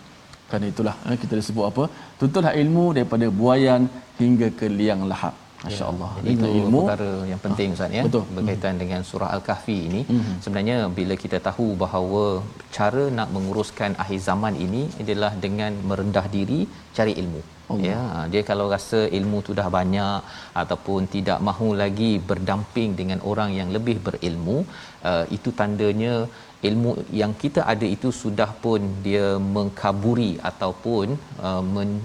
Kerana 0.49 0.67
itulah 0.73 0.95
eh, 1.07 1.17
kita 1.23 1.43
sebut 1.49 1.67
apa? 1.71 1.85
Tuntutlah 2.19 2.55
ilmu 2.63 2.85
daripada 2.97 3.27
buayan 3.41 3.83
hingga 4.21 4.49
ke 4.59 4.67
liang 4.79 5.03
lahap. 5.11 5.35
Masya 5.67 5.85
Allah. 5.91 6.11
Ya, 6.25 6.31
itu 6.35 6.49
ilmu 6.61 6.81
perkara 6.87 7.11
yang 7.31 7.41
penting 7.45 7.69
Ustaz 7.77 7.97
ya. 7.99 8.03
Betul. 8.07 8.25
Berkaitan 8.37 8.75
hmm. 8.75 8.83
dengan 8.83 9.01
surah 9.11 9.31
Al-Kahfi 9.37 9.79
ini. 9.89 10.03
Mhm. 10.17 10.35
Sebenarnya 10.45 10.77
bila 10.99 11.15
kita 11.25 11.39
tahu 11.49 11.67
bahawa 11.85 12.25
cara 12.77 13.05
nak 13.19 13.31
menguruskan 13.37 13.93
akhir 14.03 14.21
zaman 14.31 14.55
ini 14.67 14.83
adalah 15.03 15.33
dengan 15.47 15.75
merendah 15.91 16.27
diri 16.37 16.61
cari 16.99 17.15
ilmu. 17.23 17.43
Allah. 17.73 17.85
ya 17.89 18.03
dia 18.33 18.43
kalau 18.51 18.67
rasa 18.75 19.01
ilmu 19.19 19.39
tu 19.47 19.53
dah 19.59 19.69
banyak 19.79 20.21
ataupun 20.63 21.01
tidak 21.15 21.39
mahu 21.49 21.69
lagi 21.83 22.13
berdamping 22.31 22.91
dengan 23.01 23.19
orang 23.31 23.51
yang 23.59 23.69
lebih 23.77 23.97
berilmu 24.07 24.59
uh, 25.11 25.25
itu 25.37 25.53
tandanya 25.61 26.15
ilmu 26.69 26.93
yang 27.21 27.33
kita 27.43 27.61
ada 27.73 27.87
itu 27.97 28.09
sudah 28.21 28.49
pun 28.63 28.81
dia 29.07 29.27
mengkaburi 29.57 30.31
ataupun 30.51 31.07
uh, 31.49 31.63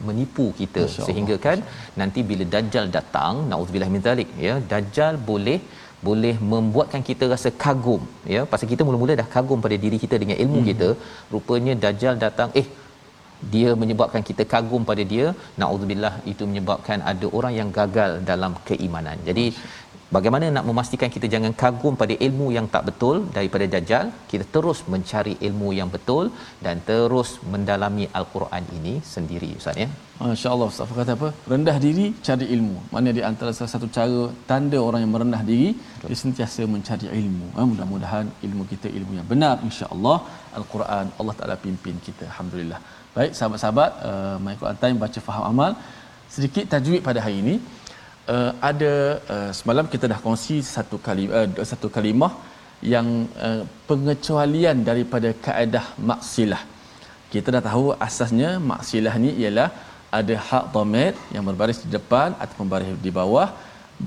menipu 0.07 0.45
kita. 0.59 0.83
Sehingga 1.07 1.37
kan 1.45 1.59
nanti 2.01 2.21
bila 2.31 2.45
dajjal 2.55 2.87
datang 2.97 3.33
naudzubillah 3.53 3.89
min 3.95 4.05
zalik 4.09 4.29
ya 4.47 4.55
dajjal 4.73 5.15
boleh 5.31 5.57
boleh 6.07 6.35
membuatkan 6.51 7.01
kita 7.09 7.25
rasa 7.33 7.49
kagum 7.65 8.01
ya. 8.35 8.43
Pasal 8.53 8.69
kita 8.73 8.83
mula-mula 8.87 9.19
dah 9.21 9.27
kagum 9.35 9.59
pada 9.65 9.77
diri 9.83 9.99
kita 10.05 10.15
dengan 10.23 10.37
ilmu 10.45 10.59
hmm. 10.61 10.69
kita. 10.71 10.89
Rupanya 11.33 11.75
dajjal 11.85 12.15
datang 12.25 12.51
eh 12.61 12.67
dia 13.53 13.69
menyebabkan 13.81 14.23
kita 14.29 14.43
kagum 14.53 14.83
pada 14.89 15.03
dia. 15.13 15.27
Naudzubillah 15.61 16.13
itu 16.33 16.43
menyebabkan 16.51 16.99
ada 17.11 17.27
orang 17.37 17.55
yang 17.59 17.71
gagal 17.79 18.11
dalam 18.31 18.53
keimanan. 18.69 19.17
Jadi 19.29 19.45
bagaimana 20.15 20.45
nak 20.55 20.65
memastikan 20.69 21.09
kita 21.15 21.27
jangan 21.33 21.53
kagum 21.61 21.95
pada 22.01 22.15
ilmu 22.27 22.47
yang 22.57 22.67
tak 22.75 22.83
betul? 22.89 23.17
Daripada 23.35 23.65
dajjal 23.73 24.05
kita 24.31 24.45
terus 24.55 24.79
mencari 24.93 25.33
ilmu 25.47 25.69
yang 25.79 25.91
betul 25.95 26.25
dan 26.65 26.81
terus 26.89 27.31
mendalami 27.53 28.07
al-Quran 28.19 28.65
ini 28.79 28.95
sendiri 29.13 29.51
ustaz 29.59 29.83
ya? 29.83 29.89
masya-Allah 30.31 30.67
ustaz. 30.71 30.91
Kata 30.99 31.13
apa? 31.17 31.29
Rendah 31.51 31.75
diri 31.85 32.05
cari 32.27 32.45
ilmu. 32.55 32.77
Mana 32.95 33.09
di 33.17 33.21
antara 33.29 33.51
salah 33.57 33.71
satu 33.75 33.87
cara 33.97 34.21
tanda 34.49 34.79
orang 34.87 35.01
yang 35.03 35.11
merendah 35.15 35.41
diri 35.49 35.69
dia 36.09 36.17
sentiasa 36.23 36.61
mencari 36.75 37.07
ilmu. 37.21 37.47
Ha, 37.55 37.67
mudah-mudahan 37.71 38.27
ilmu 38.47 38.63
kita 38.73 38.89
ilmu 38.99 39.13
yang 39.19 39.27
benar 39.33 39.55
insya-Allah. 39.69 40.17
al-Quran 40.59 41.05
Allah 41.19 41.35
Taala 41.39 41.55
pimpin 41.65 41.95
kita. 42.07 42.23
Alhamdulillah. 42.31 42.79
Baik 43.17 43.31
sahabat-sahabat 43.37 43.91
uh, 44.09 44.35
my 44.45 44.55
Quran 44.61 44.77
time 44.83 44.97
baca 45.03 45.19
faham 45.27 45.45
amal 45.51 45.71
sedikit 46.35 46.65
tajwid 46.73 47.01
pada 47.07 47.19
hari 47.25 47.35
ini 47.43 47.55
uh, 48.35 48.51
ada 48.69 48.93
uh, 49.35 49.51
semalam 49.59 49.85
kita 49.93 50.05
dah 50.11 50.19
kongsi 50.25 50.57
satu 50.75 50.97
kali 51.07 51.25
uh, 51.37 51.47
satu 51.71 51.87
kalimah 51.95 52.33
yang 52.93 53.07
uh, 53.47 53.63
pengecualian 53.89 54.83
daripada 54.89 55.31
kaedah 55.45 55.85
maksilah. 56.11 56.61
Kita 57.33 57.49
dah 57.55 57.63
tahu 57.69 57.85
asasnya 58.07 58.49
maksilah 58.71 59.15
ni 59.25 59.31
ialah 59.41 59.69
ada 60.19 60.35
hak 60.47 60.65
dhamir 60.73 61.13
yang 61.35 61.43
berbaris 61.49 61.79
di 61.83 61.89
depan 61.97 62.35
ataupun 62.43 62.67
baris 62.73 62.89
di 63.05 63.11
bawah 63.19 63.47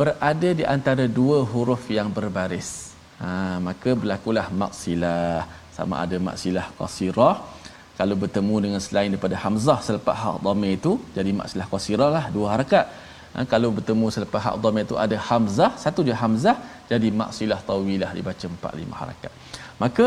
berada 0.01 0.51
di 0.61 0.65
antara 0.75 1.05
dua 1.19 1.39
huruf 1.53 1.83
yang 1.99 2.09
berbaris. 2.19 2.71
Ha, 3.23 3.29
maka 3.67 3.91
berlakulah 4.01 4.47
maksilah 4.63 5.49
sama 5.77 5.95
ada 6.05 6.17
maksilah 6.29 6.67
qasirah 6.79 7.37
kalau 7.99 8.15
bertemu 8.23 8.57
dengan 8.65 8.81
selain 8.87 9.09
daripada 9.13 9.37
hamzah 9.45 9.79
selepas 9.87 10.17
hak 10.23 10.37
dhamir 10.45 10.73
itu 10.79 10.93
jadi 11.17 11.31
maksilah 11.41 11.67
qasirah 11.73 12.09
lah 12.17 12.25
dua 12.37 12.47
harakat 12.55 12.87
ha, 13.37 13.45
kalau 13.53 13.69
bertemu 13.77 14.07
selepas 14.15 14.41
hak 14.47 14.57
dhamir 14.65 14.83
itu 14.89 14.97
ada 15.05 15.17
hamzah 15.29 15.71
satu 15.85 16.01
je 16.09 16.15
hamzah 16.23 16.57
jadi 16.91 17.09
maksilah 17.21 17.61
tawilah 17.69 18.11
dibaca 18.19 18.47
empat 18.55 18.73
lima 18.81 18.95
harakat. 19.03 19.33
Maka 19.83 20.07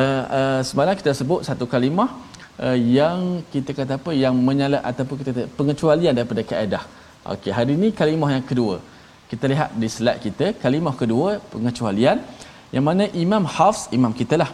uh, 0.00 0.24
uh, 0.38 0.60
semalam 0.68 0.94
kita 1.00 1.12
sebut 1.20 1.40
satu 1.48 1.64
kalimah 1.74 2.08
uh, 2.66 2.78
yang 2.98 3.18
kita 3.52 3.70
kata 3.78 3.94
apa 4.00 4.12
yang 4.24 4.36
menyala 4.48 4.78
ataupun 4.90 5.16
kita 5.20 5.30
kata 5.36 5.48
pengecualian 5.58 6.14
daripada 6.18 6.44
kaedah. 6.50 6.84
Okey 7.34 7.52
hari 7.58 7.74
ini 7.78 7.90
kalimah 8.00 8.30
yang 8.36 8.46
kedua. 8.50 8.76
Kita 9.30 9.44
lihat 9.52 9.70
di 9.82 9.88
slide 9.96 10.20
kita 10.26 10.46
kalimah 10.64 10.94
kedua 11.02 11.30
pengecualian 11.54 12.18
yang 12.74 12.84
mana 12.88 13.04
Imam 13.24 13.44
Hafs 13.56 13.82
imam 13.96 14.12
kita 14.20 14.36
lah 14.42 14.50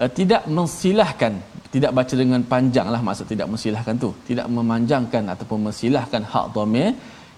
uh, 0.00 0.10
tidak 0.18 0.42
mensilahkan 0.58 1.34
tidak 1.74 1.90
baca 1.98 2.14
dengan 2.22 2.40
panjang 2.52 2.88
lah 2.94 3.00
maksud 3.06 3.26
tidak 3.32 3.48
mensilahkan 3.52 3.94
tu. 4.02 4.10
Tidak 4.28 4.46
memanjangkan 4.56 5.24
ataupun 5.32 5.58
mensilahkan 5.66 6.22
hak 6.32 6.46
dhamir 6.54 6.90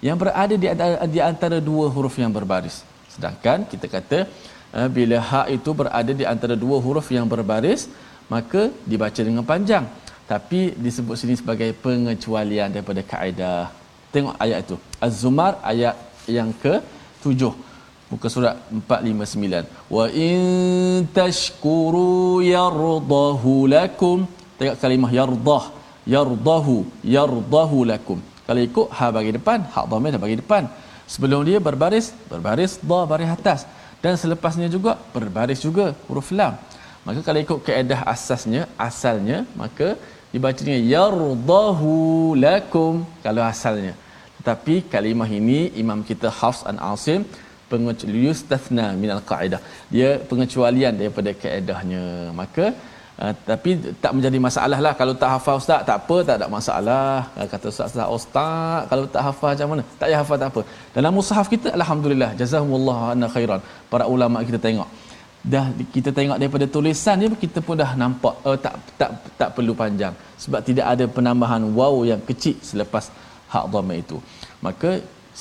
yang 0.06 0.18
berada 0.22 0.54
di 0.62 0.66
antara, 0.72 0.94
di 1.14 1.20
antara 1.30 1.58
dua 1.70 1.86
huruf 1.94 2.14
yang 2.22 2.32
berbaris. 2.36 2.76
Sedangkan 3.14 3.58
kita 3.72 3.86
kata 3.94 4.18
uh, 4.76 4.88
bila 4.96 5.18
hak 5.30 5.46
itu 5.56 5.70
berada 5.80 6.12
di 6.20 6.24
antara 6.32 6.54
dua 6.64 6.76
huruf 6.84 7.08
yang 7.16 7.26
berbaris, 7.32 7.82
maka 8.34 8.62
dibaca 8.90 9.20
dengan 9.28 9.44
panjang. 9.52 9.86
Tapi 10.32 10.60
disebut 10.84 11.16
sini 11.20 11.34
sebagai 11.40 11.70
pengecualian 11.84 12.68
daripada 12.74 13.02
kaedah. 13.12 13.70
Tengok 14.14 14.34
ayat 14.44 14.58
itu. 14.66 14.76
Az-Zumar 15.06 15.52
ayat 15.72 15.94
yang 16.36 16.50
ke-7. 16.62 17.42
Muka 18.10 18.28
surat 18.34 18.54
459. 18.70 19.66
Wa 19.96 20.06
in 20.26 20.38
tashkuru 21.18 22.42
yardahu 22.54 23.54
lakum. 23.74 24.26
Tengok 24.58 24.76
kalimah 24.82 25.10
yardah. 25.18 25.64
Yardahu. 26.14 26.76
Yardahu 27.16 27.78
lakum. 27.92 28.18
Kalau 28.46 28.60
ikut 28.68 28.88
ha 28.96 29.06
bagi 29.18 29.32
depan, 29.38 29.58
hak 29.74 29.84
dhamir 29.92 30.18
bagi 30.24 30.36
depan. 30.42 30.64
Sebelum 31.14 31.40
dia 31.48 31.58
berbaris, 31.66 32.06
berbaris 32.30 32.72
dha 32.90 33.00
baris 33.12 33.30
atas 33.36 33.60
dan 34.02 34.14
selepasnya 34.22 34.68
juga 34.76 34.92
berbaris 35.14 35.60
juga 35.66 35.86
huruf 36.06 36.30
lam. 36.38 36.54
Maka 37.06 37.20
kalau 37.26 37.40
ikut 37.44 37.58
kaedah 37.66 38.00
asasnya, 38.12 38.62
asalnya, 38.86 39.38
maka 39.62 39.88
dibacanya 40.32 40.76
yardahu 40.92 41.92
lakum 42.44 42.94
kalau 43.24 43.42
asalnya. 43.52 43.94
Tetapi 44.38 44.74
kalimah 44.92 45.30
ini 45.40 45.60
imam 45.82 46.00
kita 46.08 46.28
Hafs 46.38 46.62
an 46.70 46.78
Asim 46.92 47.20
pengecualian 47.70 48.26
yustathna 48.30 48.86
min 49.02 49.10
al-qaedah. 49.16 49.60
Dia 49.94 50.10
pengecualian 50.30 50.94
daripada 51.00 51.30
kaedahnya. 51.42 52.04
Maka 52.40 52.66
Uh, 53.16 53.32
tapi 53.50 53.70
tak 54.04 54.12
menjadi 54.16 54.38
masalah 54.46 54.78
lah. 54.84 54.92
Kalau 55.00 55.14
tak 55.20 55.30
hafal 55.34 55.56
ustaz 55.60 55.80
tak 55.88 55.96
apa 56.00 56.16
tak 56.28 56.36
ada 56.38 56.46
masalah. 56.56 57.16
Uh, 57.38 57.46
kata 57.52 57.66
ustaz 57.72 57.86
ustaz 57.90 58.08
ustaz 58.16 58.80
kalau 58.90 59.04
tak 59.14 59.22
hafal 59.26 59.50
macam 59.52 59.68
mana? 59.72 59.82
Tak 60.00 60.06
payah 60.08 60.18
hafal 60.22 60.38
tak 60.42 60.48
apa. 60.52 60.62
Dalam 60.96 61.12
mushaf 61.18 61.46
kita 61.54 61.68
alhamdulillah 61.78 62.30
jazakumullah 62.40 62.98
anna 63.12 63.28
khairan. 63.34 63.60
Para 63.92 64.04
ulama 64.14 64.44
kita 64.48 64.60
tengok. 64.66 64.88
Dah 65.52 65.64
kita 65.94 66.10
tengok 66.18 66.36
daripada 66.42 66.66
tulisan 66.74 67.16
ni 67.22 67.26
kita 67.44 67.58
pun 67.66 67.76
dah 67.82 67.90
nampak 68.02 68.34
uh, 68.48 68.56
tak 68.64 68.74
tak 69.00 69.10
tak 69.40 69.48
perlu 69.56 69.74
panjang. 69.82 70.14
Sebab 70.44 70.60
tidak 70.68 70.86
ada 70.92 71.04
penambahan 71.16 71.64
waw 71.78 71.94
yang 72.10 72.20
kecil 72.28 72.56
selepas 72.70 73.06
hak 73.54 73.64
dhamma 73.72 73.96
itu. 74.04 74.18
Maka 74.66 74.92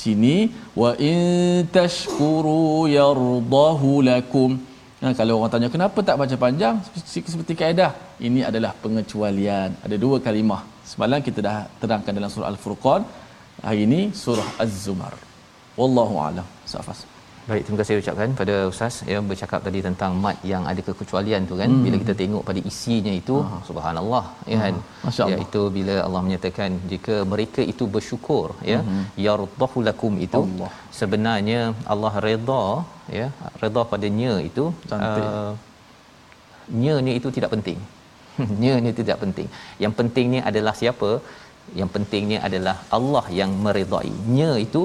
sini 0.01 0.37
wa 0.81 0.91
in 1.09 1.19
tashkuru 1.75 2.87
yardahu 2.99 3.91
lakum 4.11 4.51
Ha, 5.05 5.13
kalau 5.13 5.33
orang 5.37 5.51
tanya 5.53 5.69
kenapa 5.69 6.01
tak 6.01 6.17
baca 6.17 6.35
panjang? 6.43 6.75
Seperti 7.13 7.53
kaedah 7.61 7.91
ini 8.27 8.41
adalah 8.49 8.73
pengecualian. 8.83 9.69
Ada 9.85 9.95
dua 10.01 10.17
kalimah. 10.17 10.61
Semalam 10.91 11.21
kita 11.21 11.45
dah 11.45 11.57
terangkan 11.81 12.09
dalam 12.17 12.31
surah 12.33 12.49
al-furqan. 12.49 13.05
Hari 13.61 13.85
ini 13.85 14.01
surah 14.23 14.49
az-zumar. 14.65 15.13
Wallahu 15.77 16.15
alam. 16.27 16.47
Safas 16.65 17.05
Baik, 17.49 17.63
terima 17.65 17.77
kasih 17.79 17.95
ucapkan 18.01 18.29
pada 18.39 18.53
Ustaz 18.71 18.95
yang 19.13 19.23
bercakap 19.29 19.59
tadi 19.65 19.79
tentang 19.87 20.11
mat 20.23 20.37
yang 20.51 20.63
ada 20.69 20.81
kekecualian 20.87 21.41
tu 21.49 21.55
kan. 21.59 21.69
Hmm. 21.71 21.83
Bila 21.85 21.95
kita 22.03 22.13
tengok 22.21 22.43
pada 22.47 22.61
isinya 22.71 23.13
itu, 23.21 23.35
uh 23.41 23.59
subhanallah, 23.67 24.23
ya 24.51 24.57
kan. 24.63 24.75
Ya 25.31 25.37
itu 25.45 25.61
bila 25.75 25.95
Allah 26.05 26.21
menyatakan 26.27 26.69
jika 26.91 27.15
mereka 27.33 27.61
itu 27.73 27.85
bersyukur, 27.95 28.47
ya, 28.71 28.79
hmm. 28.81 29.03
yardahu 29.25 29.83
lakum 29.89 30.15
itu 30.27 30.41
Allah. 30.41 30.71
sebenarnya 30.99 31.59
Allah 31.95 32.13
redha, 32.27 32.63
ya, 33.19 33.27
redha 33.63 33.83
padanya 33.93 34.33
itu 34.49 34.65
uh, 34.97 35.51
nya 36.83 36.95
itu 37.19 37.31
tidak 37.37 37.53
penting. 37.55 37.79
nya 38.63 38.73
ni 38.85 38.91
tidak 39.01 39.17
penting. 39.23 39.47
Yang 39.83 39.93
pentingnya 40.01 40.41
adalah 40.49 40.73
siapa? 40.81 41.11
Yang 41.79 41.89
pentingnya 41.95 42.39
adalah 42.47 42.75
Allah 42.97 43.25
yang 43.39 43.53
meredai. 43.67 44.13
Nya 44.37 44.51
itu 44.65 44.83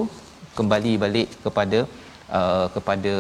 kembali 0.59 0.93
balik 1.07 1.29
kepada 1.47 1.81
uh, 2.39 2.67
kepada 2.75 3.15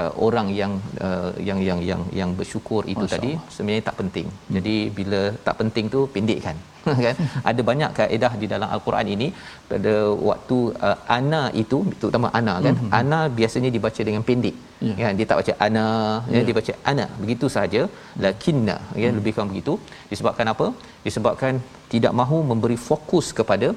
uh, 0.00 0.12
orang 0.26 0.48
yang 0.60 0.72
uh, 1.06 1.30
yang 1.48 1.58
yang 1.68 1.80
yang 1.90 2.02
yang 2.20 2.30
bersyukur 2.40 2.82
itu 2.92 3.04
Masya 3.06 3.14
tadi 3.14 3.32
Allah. 3.34 3.52
sebenarnya 3.54 3.84
tak 3.88 3.96
penting. 4.00 4.26
Hmm. 4.32 4.54
Jadi 4.56 4.76
bila 4.98 5.20
tak 5.46 5.56
penting 5.60 5.86
tu 5.94 6.00
pendekkan 6.14 6.56
kan. 7.04 7.16
Ada 7.50 7.60
banyak 7.70 7.90
kaedah 7.98 8.32
di 8.42 8.46
dalam 8.52 8.68
al-Quran 8.76 9.06
ini 9.14 9.28
pada 9.70 9.94
waktu 10.30 10.58
uh, 10.88 10.96
ana 11.18 11.42
itu 11.62 11.80
terutama 12.00 12.30
ana 12.40 12.54
kan. 12.66 12.76
Hmm. 12.80 12.92
Ana 13.00 13.20
biasanya 13.40 13.72
dibaca 13.76 14.02
dengan 14.08 14.24
pendek. 14.30 14.56
Yeah. 14.86 14.96
Kan 15.00 15.18
dia 15.18 15.26
tak 15.30 15.38
baca 15.40 15.54
ana 15.66 15.86
yeah. 16.32 16.40
ya 16.40 16.46
dia 16.48 16.54
baca 16.60 16.72
ana 16.92 17.06
begitu 17.22 17.46
saja 17.56 17.82
lakinna 18.24 18.76
ya 19.02 19.08
hmm. 19.08 19.16
lebih 19.18 19.32
kurang 19.36 19.50
begitu 19.52 19.74
disebabkan 20.12 20.48
apa? 20.54 20.68
Disebabkan 21.06 21.54
tidak 21.92 22.12
mahu 22.20 22.38
memberi 22.50 22.78
fokus 22.88 23.28
kepada 23.38 23.70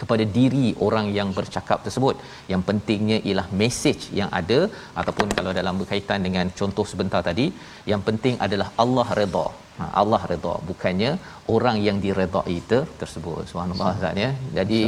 kepada 0.00 0.24
diri 0.36 0.66
orang 0.86 1.06
yang 1.18 1.28
bercakap 1.38 1.78
tersebut. 1.86 2.16
Yang 2.52 2.62
pentingnya 2.68 3.18
ialah 3.28 3.46
message 3.62 4.04
yang 4.20 4.30
ada 4.40 4.60
ataupun 5.00 5.28
kalau 5.38 5.52
dalam 5.60 5.76
berkaitan 5.82 6.20
dengan 6.28 6.46
contoh 6.60 6.86
sebentar 6.92 7.22
tadi, 7.30 7.48
yang 7.92 8.02
penting 8.08 8.36
adalah 8.46 8.70
Allah 8.84 9.08
redha. 9.20 9.46
Ha, 9.76 9.84
Allah 10.00 10.20
redha 10.30 10.54
bukannya 10.70 11.10
orang 11.54 11.76
yang 11.86 11.96
diredai 12.04 12.56
ter- 12.70 12.90
tersebut. 13.00 13.42
Subhanallah 13.50 13.92
Ustaz 13.94 14.20
ya. 14.24 14.30
Jadi 14.58 14.80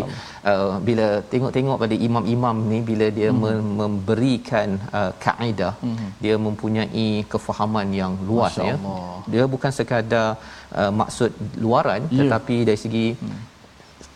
uh, 0.50 0.74
bila 0.88 1.06
tengok-tengok 1.32 1.78
pada 1.84 1.96
imam-imam 2.08 2.56
ni 2.72 2.78
bila 2.90 3.06
dia 3.18 3.30
hmm. 3.32 3.64
memberikan 3.80 4.68
uh, 4.98 5.12
kaedah, 5.24 5.72
hmm. 5.86 6.10
dia 6.24 6.36
mempunyai 6.48 7.08
kefahaman 7.32 7.88
yang 8.00 8.14
luas 8.28 8.56
ya. 8.68 8.76
Dia 9.32 9.44
bukan 9.54 9.72
sekadar 9.78 10.28
uh, 10.80 10.92
maksud 11.00 11.32
luaran 11.64 12.02
yeah. 12.12 12.20
tetapi 12.20 12.58
dari 12.68 12.80
segi 12.86 13.08
hmm 13.16 13.53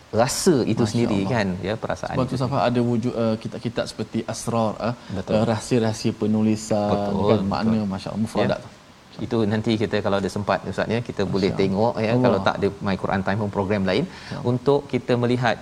rasa 0.09 0.55
itu 0.65 0.81
Masya 0.81 0.91
sendiri 0.91 1.19
Allah. 1.21 1.31
kan 1.33 1.47
ya 1.67 1.73
perasaan 1.83 2.15
Sebab 2.17 2.25
itu 2.27 2.33
tu 2.35 2.41
sampai 2.41 2.59
ada 2.69 2.81
wujud 2.89 3.13
uh, 3.13 3.35
kitab-kitab 3.43 3.85
seperti 3.91 4.19
asrar 4.33 4.71
uh, 4.87 4.93
uh, 5.37 5.43
rahsia-rahsia 5.51 6.13
penulisan 6.21 6.89
Betul, 6.93 7.29
kan 7.31 7.41
makna 7.53 7.79
masya-Allah 7.93 8.21
mufradat 8.25 8.59
tu. 8.65 8.69
itu 9.25 9.37
nanti 9.53 9.71
kita 9.81 9.97
kalau 10.05 10.17
ada 10.21 10.29
sempat 10.37 10.65
ustaz 10.71 10.89
ya 10.95 10.99
kita 11.09 11.21
boleh 11.33 11.49
Allah. 11.51 11.59
tengok 11.61 11.93
ya 12.05 12.11
Allah. 12.15 12.23
kalau 12.25 12.39
tak 12.47 12.55
ada 12.59 12.67
my 12.87 12.95
Quran 13.03 13.21
time 13.27 13.39
home 13.43 13.53
program 13.57 13.83
lain 13.91 14.05
untuk 14.51 14.79
kita 14.93 15.13
melihat 15.23 15.57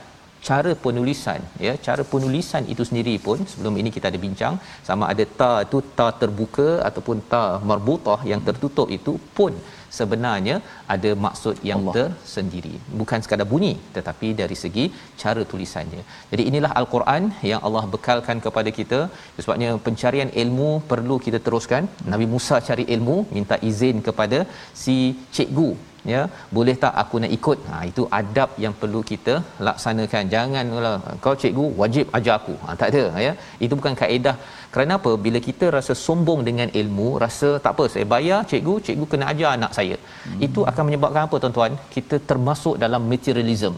cara 0.47 0.71
penulisan 0.86 1.41
ya 1.65 1.73
cara 1.88 2.04
penulisan 2.13 2.63
itu 2.73 2.84
sendiri 2.89 3.15
pun 3.26 3.39
sebelum 3.52 3.76
ini 3.82 3.89
kita 3.95 4.08
ada 4.12 4.19
bincang 4.26 4.56
sama 4.89 5.06
ada 5.13 5.26
ta 5.39 5.52
itu 5.65 5.80
ta 5.97 6.08
terbuka 6.21 6.69
ataupun 6.89 7.19
ta 7.32 7.43
marbutah 7.69 8.19
yang 8.32 8.41
tertutup 8.47 8.89
itu 8.97 9.13
pun 9.39 9.54
sebenarnya 9.97 10.56
ada 10.93 11.12
maksud 11.26 11.56
yang 11.69 11.82
Allah. 11.82 11.93
tersendiri. 11.97 12.73
Bukan 13.02 13.19
sekadar 13.26 13.47
bunyi 13.54 13.73
tetapi 13.97 14.28
dari 14.41 14.56
segi 14.63 14.86
cara 15.21 15.41
tulisannya. 15.52 16.02
Jadi 16.32 16.43
inilah 16.52 16.71
al-Quran 16.80 17.23
yang 17.52 17.62
Allah 17.67 17.84
bekalkan 17.95 18.39
kepada 18.45 18.71
kita. 18.80 19.00
Sebabnya 19.43 19.69
pencarian 19.88 20.32
ilmu 20.43 20.69
perlu 20.91 21.17
kita 21.28 21.41
teruskan. 21.47 21.86
Nabi 22.13 22.28
Musa 22.34 22.58
cari 22.69 22.86
ilmu 22.95 23.17
minta 23.38 23.58
izin 23.71 24.00
kepada 24.10 24.41
si 24.84 24.97
cikgu 25.38 25.69
ya 26.13 26.22
boleh 26.56 26.76
tak 26.84 26.93
aku 27.04 27.15
nak 27.24 27.32
ikut? 27.38 27.60
Ha 27.70 27.80
itu 27.89 28.04
adab 28.20 28.50
yang 28.63 28.74
perlu 28.82 29.02
kita 29.12 29.34
laksanakan. 29.67 30.24
Jangan 30.36 30.65
kalau 30.76 30.93
kau 31.26 31.36
cikgu 31.41 31.65
wajib 31.82 32.06
ajar 32.20 32.36
aku. 32.39 32.56
Ha 32.63 32.78
tak 32.82 32.89
ada 32.93 33.04
ya. 33.26 33.34
Itu 33.65 33.74
bukan 33.80 33.96
kaedah. 34.02 34.36
Kerana 34.74 34.93
apa? 35.00 35.12
Bila 35.26 35.41
kita 35.50 35.65
rasa 35.78 35.93
sombong 36.06 36.41
dengan 36.50 36.70
ilmu 36.82 37.10
rasa 37.26 37.50
tak 37.65 37.74
apa 37.76 37.86
saya 37.93 38.06
bayar 38.15 38.39
cikgu 38.52 38.76
cikgu 38.88 39.06
kena 39.12 39.28
ajar 39.34 39.52
anak 39.60 39.74
saya. 39.80 39.98
Hmm. 40.28 40.39
itu 40.48 40.62
akan 40.70 40.84
menyebabkan 40.88 41.24
apa 41.28 41.36
tuan-tuan? 41.43 41.74
Kita 41.96 42.15
termasuk 42.32 42.76
dalam 42.84 43.04
materialism 43.13 43.76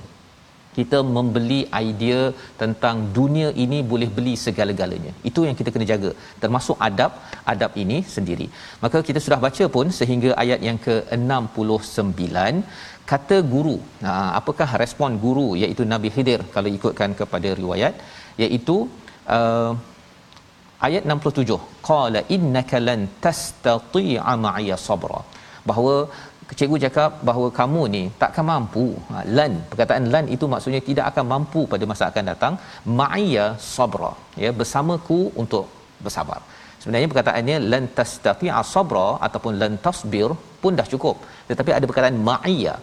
kita 0.77 0.97
membeli 1.15 1.59
idea 1.85 2.19
tentang 2.61 2.95
dunia 3.17 3.47
ini 3.63 3.79
boleh 3.91 4.09
beli 4.17 4.33
segala-galanya. 4.45 5.11
Itu 5.29 5.41
yang 5.47 5.57
kita 5.59 5.73
kena 5.73 5.87
jaga. 5.93 6.11
Termasuk 6.43 6.77
adab, 6.87 7.11
adab 7.53 7.71
ini 7.83 7.97
sendiri. 8.15 8.47
Maka 8.83 8.99
kita 9.07 9.19
sudah 9.25 9.39
baca 9.45 9.65
pun 9.75 9.87
sehingga 9.99 10.31
ayat 10.43 10.61
yang 10.67 10.79
ke-69 10.87 12.23
kata 13.11 13.37
guru. 13.53 13.77
Apakah 14.39 14.69
respon 14.83 15.11
guru 15.25 15.47
iaitu 15.61 15.85
Nabi 15.93 16.11
Khidir 16.15 16.41
kalau 16.55 16.71
ikutkan 16.77 17.13
kepada 17.21 17.51
riwayat 17.61 17.95
iaitu 18.45 18.77
uh, 19.37 19.71
ayat 20.87 21.03
67 21.15 21.57
qala 21.89 22.19
innaka 22.35 22.77
lan 22.87 23.01
tastati'a 23.25 24.33
ma'iya 24.45 24.77
sabra 24.87 25.21
bahawa 25.69 25.95
cikgu 26.57 26.77
cakap 26.85 27.11
bahawa 27.27 27.47
kamu 27.59 27.81
ni 27.95 28.03
takkan 28.21 28.45
mampu 28.51 28.85
ha, 29.09 29.23
lan 29.37 29.51
perkataan 29.71 30.05
lan 30.13 30.25
itu 30.35 30.45
maksudnya 30.53 30.81
tidak 30.89 31.05
akan 31.11 31.25
mampu 31.33 31.61
pada 31.73 31.85
masa 31.91 32.05
akan 32.11 32.25
datang 32.31 32.53
ma'iya 32.99 33.45
sabra 33.73 34.11
ya 34.43 34.51
bersamaku 34.59 35.19
untuk 35.43 35.65
bersabar 36.05 36.39
sebenarnya 36.81 37.09
perkataannya 37.11 37.57
lan 37.71 37.83
tastati'a 37.97 38.61
sabra 38.73 39.07
ataupun 39.27 39.53
lan 39.61 39.73
tasbir 39.85 40.31
pun 40.63 40.79
dah 40.79 40.87
cukup 40.93 41.17
tetapi 41.49 41.71
ada 41.77 41.85
perkataan 41.89 42.19
ma'iya 42.29 42.75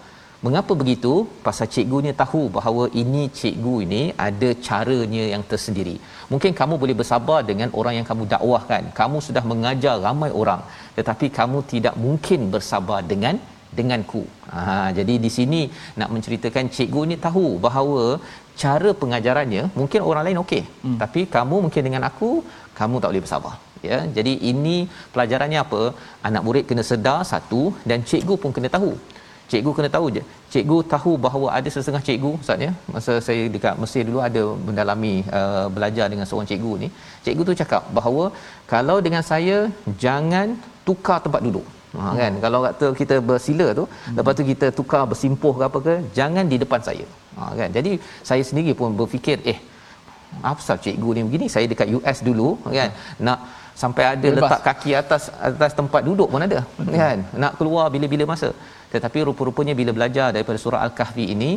Mengapa 0.44 0.72
begitu? 0.80 1.12
Pasal 1.46 1.66
cikgunya 1.74 2.12
tahu 2.22 2.40
bahawa 2.56 2.84
ini 3.02 3.22
cikgu 3.38 3.74
ini 3.86 4.02
ada 4.26 4.48
caranya 4.66 5.24
yang 5.32 5.42
tersendiri. 5.50 5.96
Mungkin 6.32 6.52
kamu 6.58 6.74
boleh 6.82 6.96
bersabar 7.00 7.40
dengan 7.50 7.72
orang 7.80 7.94
yang 7.98 8.06
kamu 8.10 8.28
dakwahkan. 8.34 8.92
Kamu 8.98 9.18
sudah 9.26 9.42
mengajar 9.50 9.96
ramai 10.06 10.28
orang, 10.42 10.60
tetapi 10.98 11.32
kamu 11.38 11.58
tidak 11.72 11.94
mungkin 12.04 12.52
bersabar 12.54 13.00
dengan 13.12 13.40
denganku. 13.78 14.22
Ha, 14.54 14.62
jadi 14.98 15.14
di 15.24 15.30
sini 15.36 15.60
nak 16.00 16.10
menceritakan 16.14 16.72
cikgu 16.76 17.02
ni 17.10 17.16
tahu 17.26 17.46
bahawa 17.66 18.04
cara 18.62 18.90
pengajarannya 19.02 19.62
mungkin 19.78 20.00
orang 20.08 20.24
lain 20.26 20.40
okey, 20.44 20.62
hmm. 20.84 20.98
tapi 21.02 21.22
kamu 21.36 21.56
mungkin 21.66 21.82
dengan 21.88 22.04
aku 22.10 22.30
kamu 22.78 22.96
tak 23.02 23.10
boleh 23.12 23.24
bersabar. 23.26 23.54
Ya, 23.88 23.98
jadi 24.16 24.32
ini 24.50 24.76
pelajarannya 25.14 25.58
apa? 25.66 25.82
Anak 26.28 26.42
murid 26.46 26.64
kena 26.70 26.84
sedar 26.90 27.20
satu 27.32 27.62
dan 27.90 28.00
cikgu 28.10 28.34
pun 28.42 28.52
kena 28.56 28.70
tahu 28.76 28.92
cikgu 29.50 29.70
kena 29.78 29.88
tahu 29.96 30.06
je 30.16 30.22
cikgu 30.52 30.76
tahu 30.94 31.12
bahawa 31.26 31.48
ada 31.58 31.68
setengah 31.74 32.02
cikgu 32.08 32.30
ustaz 32.42 32.66
ya 32.66 32.72
masa 32.94 33.12
saya 33.26 33.44
dekat 33.54 33.74
Mesir 33.82 34.02
dulu 34.08 34.20
ada 34.28 34.42
mendalami 34.66 35.14
uh, 35.38 35.66
belajar 35.76 36.06
dengan 36.12 36.26
seorang 36.28 36.48
cikgu 36.50 36.72
ni 36.82 36.88
cikgu 37.26 37.42
tu 37.48 37.54
cakap 37.62 37.82
bahawa 37.98 38.24
kalau 38.72 38.98
dengan 39.06 39.22
saya 39.30 39.58
jangan 40.04 40.58
tukar 40.88 41.18
tempat 41.26 41.42
duduk 41.46 41.66
ha 42.00 42.08
kan 42.20 42.32
kalau 42.44 42.58
kata 42.66 42.86
kita 43.00 43.16
bersila 43.28 43.66
tu 43.78 43.84
hmm. 43.88 44.16
lepas 44.18 44.32
tu 44.38 44.44
kita 44.50 44.66
tukar 44.78 45.02
bersimpuh 45.10 45.54
ke 45.58 45.64
apa 45.68 45.78
ke 45.86 45.94
jangan 46.18 46.44
di 46.52 46.56
depan 46.62 46.80
saya 46.88 47.06
ha 47.38 47.52
kan 47.60 47.70
jadi 47.78 47.92
saya 48.28 48.42
sendiri 48.50 48.74
pun 48.80 48.96
berfikir 49.00 49.38
eh 49.52 49.58
apa 50.48 50.56
pasal 50.60 50.78
cikgu 50.84 51.10
ni 51.16 51.20
begini 51.28 51.46
saya 51.54 51.66
dekat 51.72 51.88
US 51.98 52.18
dulu 52.28 52.48
kan 52.78 52.90
hmm. 52.90 53.22
nak 53.26 53.38
sampai 53.82 54.04
ada 54.12 54.28
Bebas. 54.28 54.42
letak 54.42 54.60
kaki 54.68 54.90
atas 55.02 55.22
atas 55.48 55.72
tempat 55.80 56.02
duduk 56.08 56.28
pun 56.32 56.44
ada 56.48 56.60
hmm. 56.64 56.94
kan 57.00 57.18
nak 57.44 57.52
keluar 57.58 57.86
bila-bila 57.94 58.26
masa 58.32 58.50
tetapi 58.94 59.18
rupa-rupanya 59.28 59.74
bila 59.80 59.90
belajar 59.96 60.28
daripada 60.36 60.58
surah 60.64 60.80
al-kahfi 60.86 61.26
ini 61.34 61.50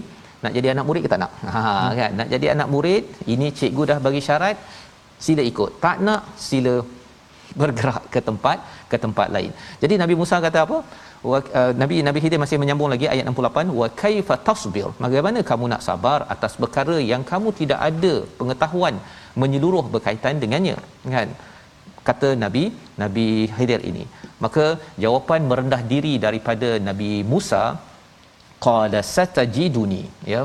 nak 0.44 0.52
jadi 0.58 0.68
anak 0.74 0.86
murid 0.88 1.02
ke 1.06 1.10
tak 1.14 1.22
nak 1.24 1.32
ha 1.56 1.64
hmm. 1.64 1.98
kan 2.00 2.12
nak 2.20 2.28
jadi 2.34 2.48
anak 2.56 2.68
murid 2.76 3.04
ini 3.34 3.50
cikgu 3.60 3.84
dah 3.92 4.00
bagi 4.08 4.22
syarat 4.28 4.58
sila 5.26 5.44
ikut 5.52 5.72
tak 5.84 5.98
nak 6.08 6.22
sila 6.48 6.76
bergerak 7.62 8.04
ke 8.14 8.20
tempat 8.28 8.58
ke 8.92 8.98
tempat 9.04 9.28
lain. 9.36 9.52
Jadi 9.84 9.94
nabi 10.02 10.14
Musa 10.22 10.38
kata 10.46 10.60
apa? 10.66 10.78
Uh, 11.30 11.72
nabi 11.82 11.96
nabi 12.08 12.20
Khidir 12.24 12.40
masih 12.44 12.58
menyambung 12.62 12.90
lagi 12.94 13.08
ayat 13.14 13.26
68 13.32 13.78
wa 13.80 13.88
kaifa 14.02 14.36
tasbir? 14.48 14.88
Bagaimana 15.06 15.40
kamu 15.50 15.66
nak 15.74 15.84
sabar 15.88 16.20
atas 16.36 16.56
perkara 16.62 16.98
yang 17.12 17.24
kamu 17.32 17.52
tidak 17.60 17.80
ada 17.90 18.14
pengetahuan 18.40 18.98
menyeluruh 19.42 19.86
berkaitan 19.96 20.42
dengannya 20.44 20.78
kan? 21.16 21.30
Kata 22.10 22.30
nabi 22.44 22.64
nabi 23.04 23.28
Khidir 23.56 23.84
ini. 23.92 24.06
Maka 24.44 24.66
jawapan 25.04 25.42
merendah 25.52 25.82
diri 25.94 26.14
daripada 26.26 26.70
nabi 26.90 27.12
Musa 27.34 27.64
qala 28.66 29.00
satajiduni 29.16 30.04
ya 30.34 30.42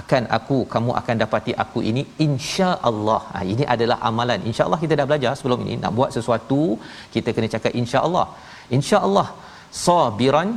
akan 0.00 0.22
aku 0.36 0.58
kamu 0.72 0.90
akan 1.00 1.14
dapati 1.22 1.52
aku 1.64 1.78
ini 1.90 2.02
insya-Allah. 2.26 3.20
Ha, 3.34 3.38
ini 3.52 3.64
adalah 3.74 3.98
amalan. 4.08 4.40
Insya-Allah 4.50 4.78
kita 4.84 4.94
dah 5.00 5.06
belajar 5.10 5.32
sebelum 5.38 5.60
ini 5.66 5.76
nak 5.84 5.92
buat 5.98 6.10
sesuatu 6.16 6.60
kita 7.14 7.28
kena 7.36 7.48
cakap 7.54 7.72
insya-Allah. 7.82 8.26
Insya-Allah 8.76 9.26
sabiran 9.86 10.48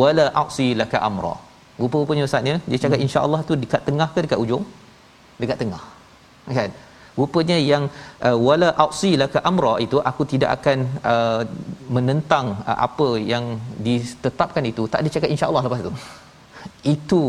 wala 0.00 0.26
a'si 0.42 0.68
laka 0.82 1.00
amra. 1.08 1.34
Rupa-rupanya 1.82 2.24
ustaz 2.28 2.50
ya, 2.52 2.56
dia 2.70 2.78
cakap 2.84 2.98
hmm. 2.98 3.06
insya-Allah 3.06 3.40
tu 3.48 3.54
dekat 3.62 3.82
tengah 3.88 4.08
ke 4.14 4.18
dekat 4.26 4.38
ujung? 4.44 4.64
Dekat 5.42 5.58
tengah. 5.62 5.82
Kan? 6.58 6.70
Rupanya 7.20 7.56
yang 7.70 7.84
uh, 8.28 8.36
wala 8.46 8.68
a'si 8.84 9.10
laka 9.22 9.38
amra 9.50 9.72
itu 9.84 9.98
aku 10.10 10.22
tidak 10.32 10.50
akan 10.56 10.78
uh, 11.12 11.42
menentang 11.96 12.46
uh, 12.70 12.78
apa 12.86 13.08
yang 13.32 13.44
ditetapkan 13.86 14.64
itu. 14.70 14.84
Tak 14.92 15.00
ada 15.02 15.10
cakap 15.14 15.30
insya-Allah 15.34 15.62
lepas 15.66 15.82
tu. 15.88 15.92
Itu 16.94 17.22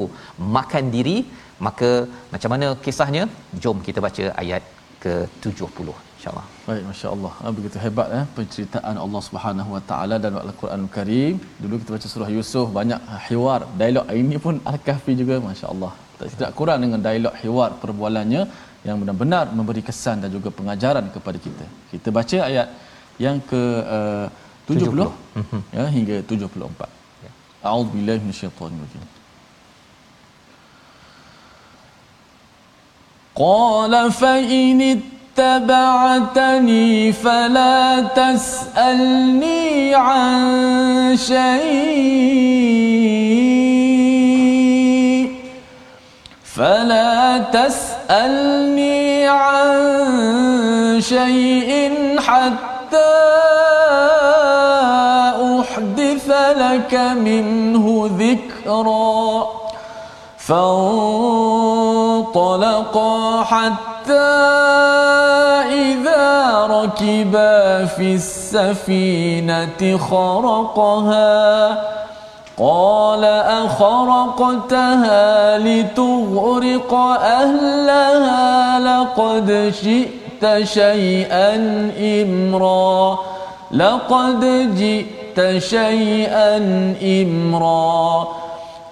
makan 0.60 0.86
diri 0.96 1.18
maka 1.66 1.90
macam 2.34 2.50
mana 2.54 2.68
kisahnya? 2.86 3.24
Jom 3.64 3.78
kita 3.88 4.00
baca 4.08 4.26
ayat 4.44 4.64
ke-70 5.04 5.88
insyaallah. 6.18 6.46
Baik 6.68 6.84
masya-Allah. 6.90 7.34
Ha, 7.42 7.52
begitu 7.58 7.78
hebat 7.86 8.08
eh 8.20 8.24
penceritaan 8.38 8.96
Allah 9.06 9.22
Subhanahu 9.28 9.70
Wa 9.76 9.82
Taala 9.90 10.16
dalam 10.26 10.40
Al-Quran 10.46 10.84
Karim. 10.96 11.36
Dulu 11.64 11.74
kita 11.82 11.92
baca 11.96 12.08
surah 12.14 12.30
Yusuf 12.38 12.68
banyak 12.80 13.02
hiwar. 13.28 13.60
Dialog 13.82 14.06
ini 14.22 14.38
pun 14.46 14.56
Al-Kahfi 14.72 15.14
juga 15.22 15.38
masya-Allah. 15.48 15.92
Tak 16.20 16.28
tidak 16.34 16.52
kurang 16.60 16.80
dengan 16.84 17.00
dialog 17.08 17.34
hiwar 17.44 17.70
perbualannya 17.84 18.42
yang 18.88 18.98
benar-benar 19.02 19.46
memberi 19.58 19.82
kesan 19.90 20.18
dan 20.24 20.30
juga 20.38 20.50
pengajaran 20.60 21.06
kepada 21.16 21.38
kita. 21.46 21.66
Kita 21.94 22.10
baca 22.18 22.38
ayat 22.50 22.68
yang 23.26 23.38
ke 23.50 23.62
uh, 23.98 24.28
70, 24.68 25.08
70. 25.40 25.78
ya 25.78 25.86
hingga 25.96 26.16
74 26.30 26.90
ya. 27.26 27.32
a'udzubillahi 27.70 28.20
minasyaitonir 28.26 28.88
قال 33.40 34.12
فإن 34.12 35.00
اتبعتني 35.38 37.12
فلا 37.14 38.02
تسألني 38.02 39.96
عن 39.96 41.18
شيء. 41.18 42.58
فلا 46.56 47.38
تسألني 47.38 49.28
عن 49.28 49.78
شيء 51.02 51.94
حتى 52.20 53.14
أحدث 55.62 56.32
لك 56.58 56.94
منه 57.16 58.10
ذكرًا. 58.20 59.48
فانطلقا 62.38 63.44
حتى 63.44 64.14
إذا 65.74 66.66
ركبا 66.66 67.86
في 67.86 68.16
السفينة 68.16 69.98
خرقها. 69.98 71.70
قال 72.60 73.24
أخرقتها 73.66 75.18
لتغرق 75.58 76.94
أهلها 77.22 78.80
لقد 78.80 79.74
جئت 79.84 80.64
شيئا 80.64 81.56
إمرا. 82.00 83.20
لقد 83.72 84.46
جئت 84.78 85.58
شيئا 85.58 86.58
إمرا. 87.04 88.28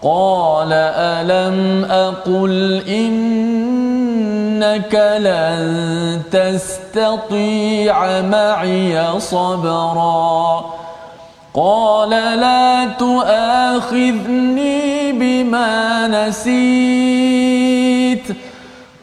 قال 0.01 0.73
ألم 0.73 1.85
أقل 1.91 2.83
إنك 2.87 4.95
لن 5.19 6.21
تستطيع 6.31 8.21
معي 8.21 9.19
صبرا 9.19 10.65
قال 11.53 12.09
لا 12.09 12.85
تؤاخذني 12.99 15.11
بما 15.11 16.07
نسيت 16.07 17.75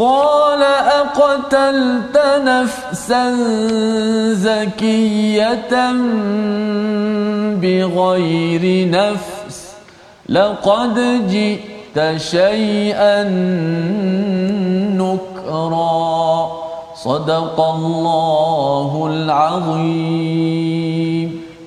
قال 0.00 0.62
أقتلت 1.02 2.16
نفسا 2.44 3.24
زكية 4.32 5.92
بغير 7.60 8.64
نفس 8.90 9.58
لقد 10.28 10.96
جئت 11.28 12.16
شيئا 12.16 13.22
نكرا. 14.96 16.50
صدق 17.04 17.60
الله 17.60 18.90
العظيم. 19.12 20.40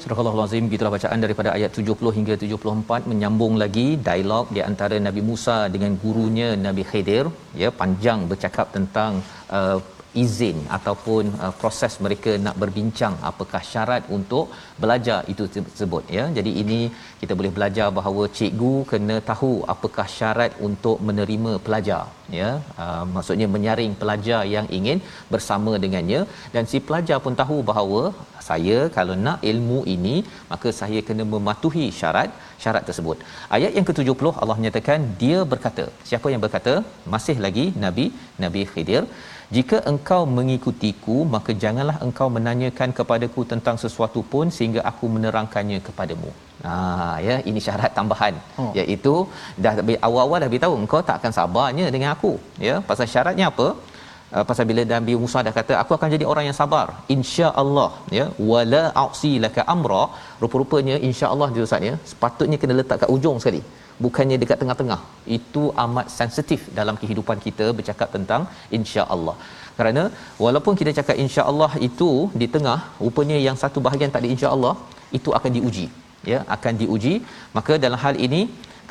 Surah 0.04 0.20
Al-Azim 0.30 0.66
gitulah 0.72 0.92
bacaan 0.96 1.20
daripada 1.24 1.50
ayat 1.58 1.72
70 1.82 2.12
hingga 2.16 2.34
74 2.40 3.06
menyambung 3.12 3.54
lagi 3.62 3.86
dialog 4.08 4.48
di 4.56 4.62
antara 4.70 4.96
Nabi 5.06 5.22
Musa 5.28 5.56
dengan 5.76 5.92
gurunya 6.02 6.50
Nabi 6.66 6.84
Khidir. 6.90 7.26
Ya 7.62 7.70
panjang 7.82 8.20
bercakap 8.32 8.68
tentang 8.76 9.24
uh, 9.58 9.78
izin 10.22 10.58
ataupun 10.78 11.24
uh, 11.44 11.54
proses 11.62 11.94
mereka 12.06 12.32
nak 12.46 12.56
berbincang 12.62 13.16
apakah 13.30 13.62
syarat 13.72 14.04
untuk 14.18 14.46
belajar 14.84 15.20
itu 15.34 15.46
tersebut 15.56 16.04
ya. 16.18 16.26
Jadi 16.38 16.52
ini 16.62 16.80
kita 17.22 17.34
boleh 17.40 17.52
belajar 17.58 17.88
bahawa 18.00 18.24
cikgu 18.38 18.74
kena 18.92 19.18
tahu 19.32 19.54
apakah 19.74 20.08
syarat 20.18 20.54
untuk 20.68 20.98
menerima 21.08 21.54
pelajar 21.66 22.04
ya. 22.40 22.50
Uh, 22.84 23.04
maksudnya 23.16 23.48
menyaring 23.56 23.94
pelajar 24.04 24.42
yang 24.56 24.68
ingin 24.80 25.02
bersama 25.34 25.74
dengannya. 25.86 26.22
Dan 26.56 26.64
si 26.72 26.80
pelajar 26.88 27.20
pun 27.26 27.36
tahu 27.42 27.58
bahawa 27.72 28.02
saya 28.50 28.78
kalau 28.98 29.16
nak 29.26 29.42
ilmu 29.52 29.80
ini 29.96 30.16
maka 30.54 30.70
saya 30.80 31.00
kena 31.08 31.26
mematuhi 31.36 31.86
syarat 32.00 32.30
syarat 32.64 32.84
tersebut. 32.88 33.18
Ayat 33.56 33.72
yang 33.78 33.86
ke-70 33.90 34.32
Allah 34.42 34.58
menyatakan 34.60 35.00
dia 35.22 35.40
berkata 35.54 35.86
siapa 36.10 36.28
yang 36.34 36.42
berkata 36.46 36.74
masih 37.14 37.38
lagi 37.46 37.66
nabi 37.86 38.06
nabi 38.44 38.62
khidir 38.74 39.04
jika 39.56 39.78
engkau 39.92 40.22
mengikutiku 40.38 41.16
maka 41.34 41.52
janganlah 41.64 41.98
engkau 42.06 42.28
menanyakan 42.36 42.90
kepadaku 42.98 43.42
tentang 43.52 43.76
sesuatu 43.84 44.22
pun 44.32 44.48
sehingga 44.58 44.82
aku 44.90 45.06
menerangkannya 45.16 45.80
kepadamu. 45.88 46.30
Ha 46.66 46.76
ya 47.28 47.36
ini 47.50 47.60
syarat 47.66 47.92
tambahan. 47.98 48.36
Oh. 48.62 48.72
iaitu 48.80 49.14
dah 49.64 49.74
awal-awal 50.08 50.38
dah 50.44 50.50
beritahu 50.54 50.76
engkau 50.84 51.02
tak 51.10 51.18
akan 51.20 51.34
sabarnya 51.40 51.88
dengan 51.96 52.12
aku. 52.16 52.34
Ya 52.68 52.76
pasal 52.90 53.08
syaratnya 53.16 53.48
apa? 53.54 53.68
Uh, 54.36 54.44
pasal 54.50 54.66
bila 54.70 54.82
Nabi 54.94 55.14
Musa 55.24 55.40
dah 55.48 55.54
kata 55.60 55.74
aku 55.82 55.92
akan 55.98 56.10
jadi 56.16 56.26
orang 56.32 56.46
yang 56.50 56.58
sabar 56.62 56.88
insya-Allah. 57.16 57.92
Ya 58.18 58.26
wala 58.52 58.84
a'si 59.06 59.34
laka 59.46 59.64
amra. 59.76 60.04
Rupa-rupanya 60.44 60.98
insya-Allah 61.10 61.50
dia 61.56 61.66
Ustaz 61.70 61.90
ya 61.90 61.96
sepatutnya 62.12 62.60
kena 62.64 62.76
letak 62.82 63.00
kat 63.04 63.12
ujung 63.18 63.40
sekali 63.44 63.64
bukannya 64.06 64.38
dekat 64.42 64.58
tengah-tengah. 64.62 65.00
Itu 65.38 65.64
amat 65.86 66.08
sensitif 66.20 66.62
dalam 66.80 66.96
kehidupan 67.02 67.38
kita 67.46 67.68
bercakap 67.78 68.10
tentang 68.16 68.44
insya-Allah. 68.78 69.36
Kerana 69.78 70.04
walaupun 70.46 70.74
kita 70.80 70.92
cakap 71.00 71.16
insya-Allah 71.26 71.72
itu 71.88 72.10
di 72.42 72.48
tengah 72.56 72.80
rupanya 73.06 73.38
yang 73.48 73.58
satu 73.64 73.80
bahagian 73.86 74.14
tak 74.16 74.24
di 74.26 74.32
insya-Allah 74.36 74.74
itu 75.18 75.30
akan 75.38 75.52
diuji. 75.58 75.88
Ya 76.32 76.40
akan 76.56 76.74
diuji. 76.82 77.14
Maka 77.58 77.74
dalam 77.86 78.00
hal 78.04 78.18
ini 78.28 78.42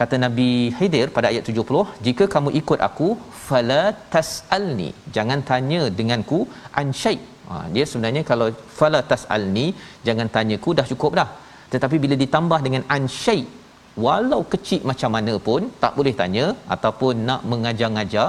kata 0.00 0.16
Nabi 0.24 0.50
Khidir 0.76 1.06
pada 1.16 1.26
ayat 1.32 1.44
70 1.50 1.84
jika 2.06 2.24
kamu 2.34 2.50
ikut 2.60 2.80
aku 2.88 3.08
fala 3.46 3.82
tasalni. 4.14 4.90
Jangan 5.16 5.40
tanya 5.50 5.82
denganku 5.98 6.40
an 6.82 6.90
syai 7.02 7.18
ha, 7.48 7.64
dia 7.74 7.84
sebenarnya 7.90 8.22
kalau 8.30 8.48
fala 8.78 9.00
tasalni 9.12 9.66
jangan 10.06 10.28
tanyaku 10.36 10.70
dah 10.78 10.86
cukup 10.92 11.12
dah. 11.20 11.28
Tetapi 11.72 11.96
bila 12.04 12.16
ditambah 12.24 12.60
dengan 12.66 12.82
an 12.96 13.04
syai 13.22 13.42
walau 14.04 14.40
kecil 14.52 14.80
macam 14.90 15.10
mana 15.16 15.34
pun 15.46 15.62
tak 15.82 15.94
boleh 15.98 16.14
tanya 16.20 16.46
ataupun 16.74 17.14
nak 17.28 17.42
mengajar-ngajar 17.52 18.28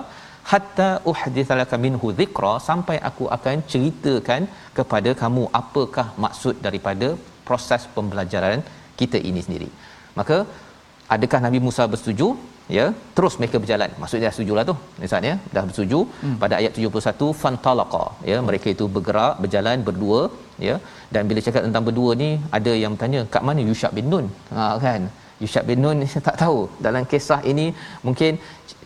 hatta 0.51 0.89
uhdithalaka 1.11 1.77
minhu 1.85 2.07
dhikra 2.19 2.53
sampai 2.69 2.97
aku 3.09 3.25
akan 3.37 3.57
ceritakan 3.71 4.41
kepada 4.77 5.11
kamu 5.21 5.43
apakah 5.61 6.07
maksud 6.23 6.55
daripada 6.65 7.09
proses 7.47 7.83
pembelajaran 7.95 8.59
kita 8.99 9.19
ini 9.29 9.41
sendiri. 9.45 9.69
Maka 10.19 10.37
adakah 11.15 11.39
Nabi 11.45 11.61
Musa 11.67 11.85
bersetuju? 11.93 12.27
Ya 12.75 12.85
terus 13.15 13.33
mereka 13.39 13.57
berjalan. 13.63 13.89
Maksudnya 14.01 14.25
dah 14.27 14.33
setujulah 14.35 14.63
tu 14.69 14.75
Ustaz 15.07 15.29
ya? 15.29 15.33
Dah 15.55 15.63
bersetuju? 15.67 15.99
Hmm. 16.21 16.37
pada 16.43 16.55
ayat 16.59 16.77
71 16.79 17.27
fantalaqa 17.41 18.05
ya 18.29 18.37
mereka 18.47 18.67
itu 18.75 18.85
bergerak 18.95 19.33
berjalan 19.43 19.83
berdua 19.87 20.21
ya. 20.67 20.75
Dan 21.13 21.27
bila 21.29 21.39
cakap 21.47 21.61
tentang 21.67 21.83
berdua 21.87 22.11
ni 22.21 22.29
ada 22.57 22.73
yang 22.83 22.93
bertanya 22.95 23.21
kat 23.33 23.43
mana 23.49 23.63
Yushab 23.69 23.91
bin 23.99 24.07
Nun? 24.13 24.27
Ha 24.55 24.67
kan 24.85 25.03
Yushab 25.43 25.67
bin 25.69 25.83
Nun 25.83 25.99
tak 26.27 26.37
tahu. 26.43 26.59
Dalam 26.85 27.03
kisah 27.11 27.41
ini 27.51 27.65
mungkin 28.05 28.39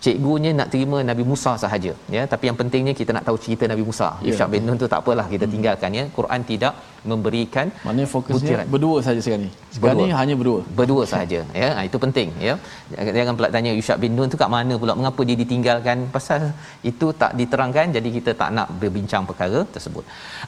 cikgunya 0.04 0.52
nak 0.60 0.68
terima 0.74 0.98
Nabi 1.10 1.24
Musa 1.32 1.52
sahaja 1.64 1.94
ya. 2.16 2.24
Tapi 2.34 2.44
yang 2.50 2.58
pentingnya 2.62 2.94
kita 3.00 3.12
nak 3.18 3.26
tahu 3.28 3.38
cerita 3.46 3.64
Nabi 3.72 3.84
Musa. 3.90 4.10
Yeah. 4.10 4.28
Yushab 4.28 4.50
bin 4.54 4.64
Nun 4.68 4.78
tu 4.84 4.88
tak 4.94 5.02
apalah 5.04 5.26
kita 5.34 5.46
hmm. 5.46 5.54
tinggalkan 5.54 5.92
ya. 6.00 6.04
Quran 6.18 6.42
tidak 6.52 6.74
memberikan 7.12 7.68
maknanya 7.86 8.10
fokusnya 8.14 8.38
butiran. 8.38 8.66
berdua 8.74 8.98
saja 9.08 9.20
sekarang 9.26 9.44
ni. 9.46 9.52
Sekarang 9.76 9.98
berdua. 9.98 10.12
ni 10.12 10.18
hanya 10.20 10.36
berdua. 10.40 10.60
Berdua 10.80 11.04
saja 11.14 11.40
ya. 11.62 11.70
Ha, 11.78 11.82
itu 11.90 11.98
penting 12.06 12.30
ya. 12.48 12.54
Jangan 13.18 13.34
pula 13.40 13.50
tanya 13.56 13.72
Yushab 13.80 14.00
bin 14.04 14.14
Nun 14.18 14.32
tu 14.34 14.40
kat 14.44 14.50
mana 14.56 14.76
pula 14.84 14.96
mengapa 15.00 15.22
dia 15.30 15.38
ditinggalkan? 15.44 16.08
Pasal 16.16 16.42
itu 16.92 17.10
tak 17.22 17.34
diterangkan 17.40 17.96
jadi 17.98 18.12
kita 18.18 18.34
tak 18.42 18.52
nak 18.58 18.70
berbincang 18.82 19.24
perkara 19.30 19.62
tersebut. 19.76 20.04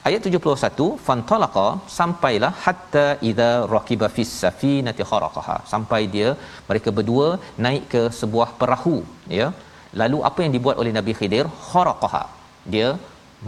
Ayat 0.08 0.28
71 0.32 0.88
fantalaqa 1.06 1.68
sampailah 1.98 2.52
hatta 2.64 3.06
idza 3.30 3.50
raqiba 3.76 4.08
fis 4.16 4.34
safinati 4.42 5.04
kharaqaha. 5.12 5.56
Sampai 5.72 6.02
dia 6.16 6.28
mereka 6.70 6.90
berdua 6.98 7.28
naik 7.66 7.84
ke 7.94 8.02
sebuah 8.20 8.48
perahu 8.60 8.96
ya. 9.38 9.48
Lalu 10.00 10.18
apa 10.28 10.38
yang 10.44 10.52
dibuat 10.56 10.76
oleh 10.82 10.92
Nabi 10.98 11.12
Khidir? 11.18 11.46
Kharaqaha. 11.70 12.24
Dia 12.72 12.88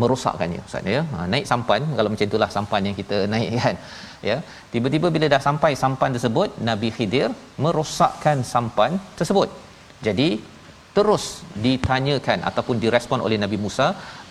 merosakkannya 0.01 0.61
ustaz 0.69 0.87
ya. 0.95 1.03
Ha, 1.13 1.27
naik 1.33 1.47
sampan. 1.51 1.83
Kalau 1.97 2.09
macam 2.13 2.27
itulah 2.31 2.51
sampan 2.57 2.83
yang 2.89 2.97
kita 3.01 3.19
naik 3.35 3.51
kan? 3.63 3.77
Ya. 4.29 4.37
Tiba-tiba 4.73 5.09
bila 5.15 5.27
dah 5.35 5.43
sampai 5.49 5.73
sampan 5.83 6.11
tersebut 6.17 6.51
Nabi 6.71 6.91
Khidir 6.97 7.29
merosakkan 7.65 8.41
sampan 8.53 8.93
tersebut. 9.21 9.49
Jadi 10.07 10.29
terus 10.97 11.25
ditanyakan 11.65 12.39
ataupun 12.49 12.77
direspon 12.85 13.21
oleh 13.27 13.39
Nabi 13.45 13.59
Musa 13.65 13.89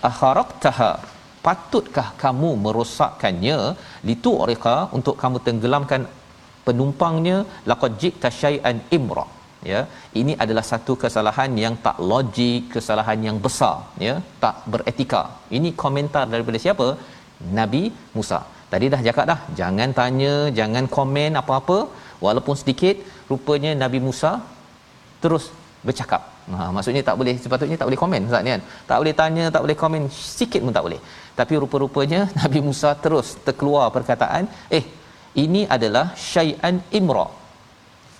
akharaqtaha? 0.10 0.92
Patutkah 1.46 2.08
kamu 2.24 2.50
merosakkannya? 2.66 3.60
Litu 4.10 4.32
orika 4.44 4.76
untuk 4.98 5.16
kamu 5.22 5.38
tenggelamkan 5.46 6.02
penumpangnya? 6.66 7.38
Laqad 7.70 7.94
jikta 8.02 8.30
syai'an 8.42 8.78
imra 8.98 9.26
ya. 9.74 9.82
Ini 10.22 10.34
adalah 10.44 10.66
satu 10.72 10.94
kesalahan 11.04 11.52
yang 11.64 11.76
tak 11.86 11.98
logik 12.12 12.62
kesalahan 12.76 13.20
yang 13.28 13.38
besar 13.46 13.76
ya. 14.08 14.16
Tak 14.44 14.58
beretika. 14.74 15.24
Ini 15.58 15.72
komentar 15.84 16.26
daripada 16.34 16.60
siapa? 16.66 16.88
Nabi 17.60 17.84
Musa. 18.18 18.40
Tadi 18.72 18.86
dah 18.94 19.02
cakap 19.08 19.26
dah 19.32 19.40
jangan 19.60 19.90
tanya 20.00 20.34
jangan 20.60 20.86
komen 20.98 21.40
apa-apa. 21.42 21.80
Walaupun 22.26 22.56
sedikit 22.62 22.96
rupanya 23.32 23.72
nabi 23.84 24.00
Musa 24.08 24.32
terus 25.24 25.46
bercakap. 25.88 26.22
Ha 26.54 26.70
maksudnya 26.76 27.04
tak 27.10 27.16
boleh 27.20 27.34
sepatutnya 27.44 27.78
tak 27.82 27.88
boleh 27.90 28.00
komen 28.04 28.28
ustaz 28.30 28.46
kan? 28.54 28.62
Tak 28.90 28.98
boleh 29.02 29.14
tanya 29.22 29.46
tak 29.56 29.62
boleh 29.66 29.78
komen 29.84 30.04
sikit 30.38 30.62
pun 30.66 30.74
tak 30.78 30.86
boleh. 30.88 31.02
Tapi 31.40 31.54
rupa-rupanya 31.64 32.22
nabi 32.40 32.60
Musa 32.68 32.90
terus 33.04 33.30
terkeluar 33.48 33.86
perkataan 33.98 34.46
eh 34.78 34.86
ini 35.44 35.62
adalah 35.76 36.06
syai'an 36.32 36.78
imra. 37.00 37.28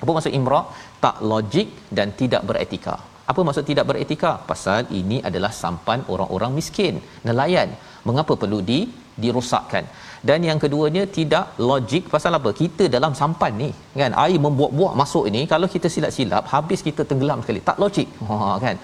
Apa 0.02 0.12
maksud 0.18 0.34
imra 0.40 0.62
tak 1.04 1.18
logik 1.32 1.68
dan 1.98 2.08
tidak 2.22 2.44
beretika 2.50 2.96
Apa 3.32 3.42
maksud 3.48 3.66
tidak 3.70 3.86
beretika? 3.90 4.32
Pasal 4.50 4.80
ini 5.00 5.18
adalah 5.28 5.52
sampan 5.60 6.00
orang-orang 6.14 6.52
miskin, 6.58 6.96
nelayan. 7.28 7.70
Mengapa 8.08 8.34
perlu 8.42 8.60
di 8.70 8.80
dirosakkan? 9.24 9.86
Dan 10.30 10.40
yang 10.48 10.60
keduanya 10.64 11.04
tidak 11.18 11.46
logik 11.70 12.04
pasal 12.14 12.38
apa? 12.40 12.50
Kita 12.62 12.86
dalam 12.96 13.14
sampan 13.20 13.54
ni 13.62 13.70
kan 14.02 14.14
air 14.24 14.40
membuak-buak 14.46 14.94
masuk 15.02 15.24
ini 15.32 15.42
kalau 15.54 15.70
kita 15.76 15.88
silap-silap 15.94 16.44
habis 16.56 16.82
kita 16.88 17.04
tenggelam 17.12 17.40
sekali. 17.46 17.62
Tak 17.70 17.80
logik. 17.84 18.10
Ha 18.30 18.58
kan. 18.66 18.76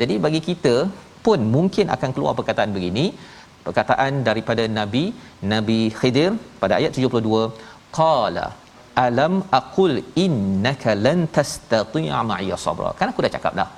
Jadi 0.00 0.14
bagi 0.26 0.40
kita 0.48 0.76
pun 1.26 1.40
mungkin 1.56 1.86
akan 1.94 2.10
keluar 2.16 2.32
perkataan 2.38 2.70
begini 2.76 3.06
perkataan 3.66 4.12
daripada 4.28 4.64
nabi 4.78 5.04
nabi 5.52 5.78
khidir 5.98 6.30
pada 6.62 6.74
ayat 6.78 6.92
72 7.06 7.42
qala 7.98 8.46
alam 9.04 9.34
aqul 9.58 9.94
innaka 10.24 10.92
lan 11.06 11.18
tastati'a 11.36 12.20
ma'iya 12.30 12.56
sabra. 12.66 12.90
Kan 12.98 13.10
aku 13.12 13.22
dah 13.26 13.32
cakap 13.36 13.54
dah 13.60 13.68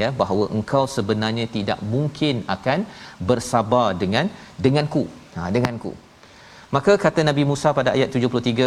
ya 0.00 0.08
bahawa 0.20 0.44
engkau 0.56 0.84
sebenarnya 0.96 1.46
tidak 1.56 1.78
mungkin 1.94 2.44
akan 2.56 2.80
bersabar 3.30 3.88
dengan 4.02 4.26
denganku. 4.64 5.04
Ha 5.36 5.48
denganku. 5.56 5.92
Maka 6.76 6.92
kata 7.04 7.20
Nabi 7.28 7.42
Musa 7.50 7.68
pada 7.76 7.90
ayat 7.96 8.08
73 8.16 8.66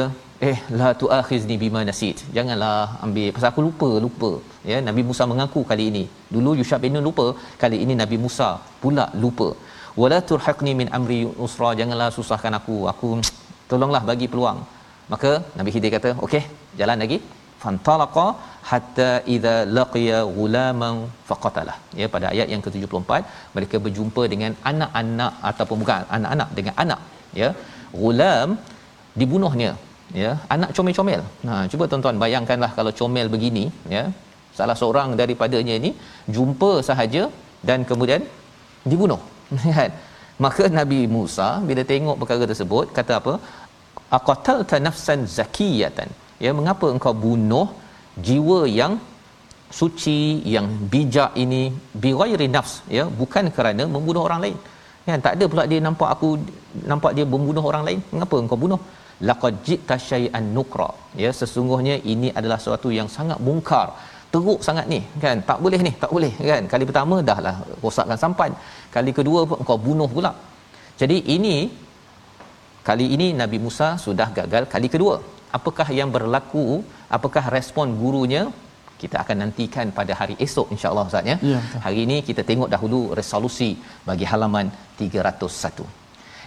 eh 0.49 0.57
la 0.79 0.89
tuakhizni 1.01 1.55
bima 1.63 1.81
nasit. 1.89 2.17
Janganlah 2.37 2.97
ambil 3.05 3.27
pasal 3.35 3.49
aku 3.53 3.61
lupa 3.67 3.89
lupa. 4.05 4.31
Ya 4.71 4.77
Nabi 4.87 5.01
Musa 5.09 5.25
mengaku 5.31 5.61
kali 5.71 5.85
ini. 5.91 6.03
Dulu 6.35 6.51
Yusha 6.59 6.79
bin 6.83 6.97
Nun 6.97 7.05
lupa 7.09 7.27
kali 7.63 7.79
ini 7.85 7.95
Nabi 8.03 8.17
Musa 8.25 8.49
pula 8.83 9.05
lupa. 9.23 9.49
Wala 10.01 10.17
turhaqni 10.29 10.73
min 10.81 10.89
amri 10.97 11.21
usra 11.45 11.71
janganlah 11.79 12.09
susahkan 12.17 12.55
aku. 12.59 12.77
Aku 12.93 13.09
tolonglah 13.71 14.01
bagi 14.11 14.27
peluang 14.33 14.59
maka 15.13 15.31
Nabi 15.59 15.69
Khidir 15.75 15.91
kata 15.97 16.09
okey 16.25 16.43
jalan 16.81 16.99
lagi. 17.03 17.19
Fantalaqa 17.63 18.25
hatta 18.69 19.09
idza 19.33 19.55
laqiya 19.77 20.19
ghulaman 20.37 20.95
faqatalah. 21.29 21.77
Ya 21.99 22.07
pada 22.13 22.27
ayat 22.33 22.47
yang 22.53 22.61
ke-74 22.65 23.19
mereka 23.55 23.77
berjumpa 23.85 24.23
dengan 24.33 24.51
anak-anak 24.71 25.33
ataupun 25.49 25.77
bukan 25.83 26.03
anak-anak 26.17 26.49
dengan 26.57 26.75
anak. 26.83 26.99
Ya 27.41 27.49
ghulam 28.01 28.49
dibunuhnya. 29.21 29.71
Ya 30.21 30.31
anak 30.55 30.69
comel-comel. 30.77 31.21
Nah 31.47 31.61
cuba 31.71 31.85
tuan-tuan 31.91 32.17
bayangkanlah 32.23 32.71
kalau 32.77 32.91
comel 32.99 33.27
begini 33.35 33.65
ya 33.95 34.03
salah 34.57 34.75
seorang 34.81 35.09
daripadanya 35.19 35.75
ini 35.81 35.91
jumpa 36.35 36.71
sahaja 36.89 37.23
dan 37.69 37.81
kemudian 37.91 38.23
dibunuh. 38.91 39.21
Kan? 39.77 39.91
Maka 40.43 40.63
Nabi 40.79 40.99
Musa 41.15 41.47
bila 41.69 41.81
tengok 41.91 42.15
perkara 42.21 42.43
tersebut 42.51 42.85
kata 42.97 43.13
apa 43.21 43.33
aqatalta 44.17 44.77
nafsan 44.87 45.19
zakiyatan. 45.37 46.09
Ya 46.43 46.51
mengapa 46.59 46.85
engkau 46.95 47.13
bunuh 47.25 47.67
jiwa 48.27 48.59
yang 48.79 48.93
suci 49.79 50.19
yang 50.53 50.67
bijak 50.93 51.31
ini 51.43 51.61
bighairi 52.03 52.47
nafs? 52.55 52.73
Ya 52.97 53.03
bukan 53.21 53.45
kerana 53.57 53.83
membunuh 53.95 54.23
orang 54.27 54.41
lain. 54.45 54.57
Kan 55.05 55.21
tak 55.25 55.33
ada 55.37 55.45
pula 55.51 55.63
dia 55.71 55.79
nampak 55.87 56.09
aku 56.15 56.29
nampak 56.91 57.11
dia 57.17 57.25
membunuh 57.33 57.63
orang 57.71 57.83
lain. 57.87 57.99
Mengapa 58.13 58.35
engkau 58.43 58.59
bunuh? 58.63 58.81
Laqad 59.29 59.53
ji'ta 59.67 59.95
syai'an 60.09 60.45
nukra. 60.57 60.89
Ya 61.23 61.29
sesungguhnya 61.39 61.95
ini 62.13 62.29
adalah 62.39 62.57
sesuatu 62.63 62.89
yang 62.99 63.09
sangat 63.17 63.39
mungkar. 63.47 63.87
Teruk 64.33 64.59
sangat 64.67 64.85
ni 64.93 64.99
kan? 65.23 65.37
Tak 65.49 65.57
boleh 65.63 65.79
ni 65.85 65.91
tak 66.03 66.11
boleh 66.15 66.33
kan? 66.49 66.61
Kali 66.73 66.83
pertama 66.89 67.15
dah 67.29 67.39
lah 67.45 67.55
rosakkan 67.83 68.17
sampan. 68.23 68.51
Kali 68.95 69.11
kedua 69.19 69.39
engkau 69.61 69.77
bunuh 69.87 70.09
pula. 70.15 70.31
Jadi 71.01 71.17
ini 71.35 71.55
kali 72.87 73.05
ini 73.15 73.27
Nabi 73.41 73.57
Musa 73.65 73.87
sudah 74.05 74.27
gagal. 74.39 74.65
Kali 74.73 74.89
kedua 74.95 75.15
apakah 75.57 75.87
yang 75.99 76.09
berlaku? 76.15 76.65
Apakah 77.17 77.45
respon 77.57 77.95
gurunya? 78.01 78.43
Kita 79.01 79.17
akan 79.23 79.37
nantikan 79.43 79.87
pada 79.99 80.13
hari 80.19 80.35
esok 80.45 80.67
insyaallah 80.73 81.05
ustaz 81.09 81.31
ya. 81.31 81.37
ya 81.53 81.59
hari 81.85 82.05
ini 82.05 82.17
kita 82.27 82.41
tengok 82.49 82.69
dahulu 82.75 82.99
resolusi 83.19 83.71
bagi 84.09 84.25
halaman 84.31 84.69
301 85.01 86.00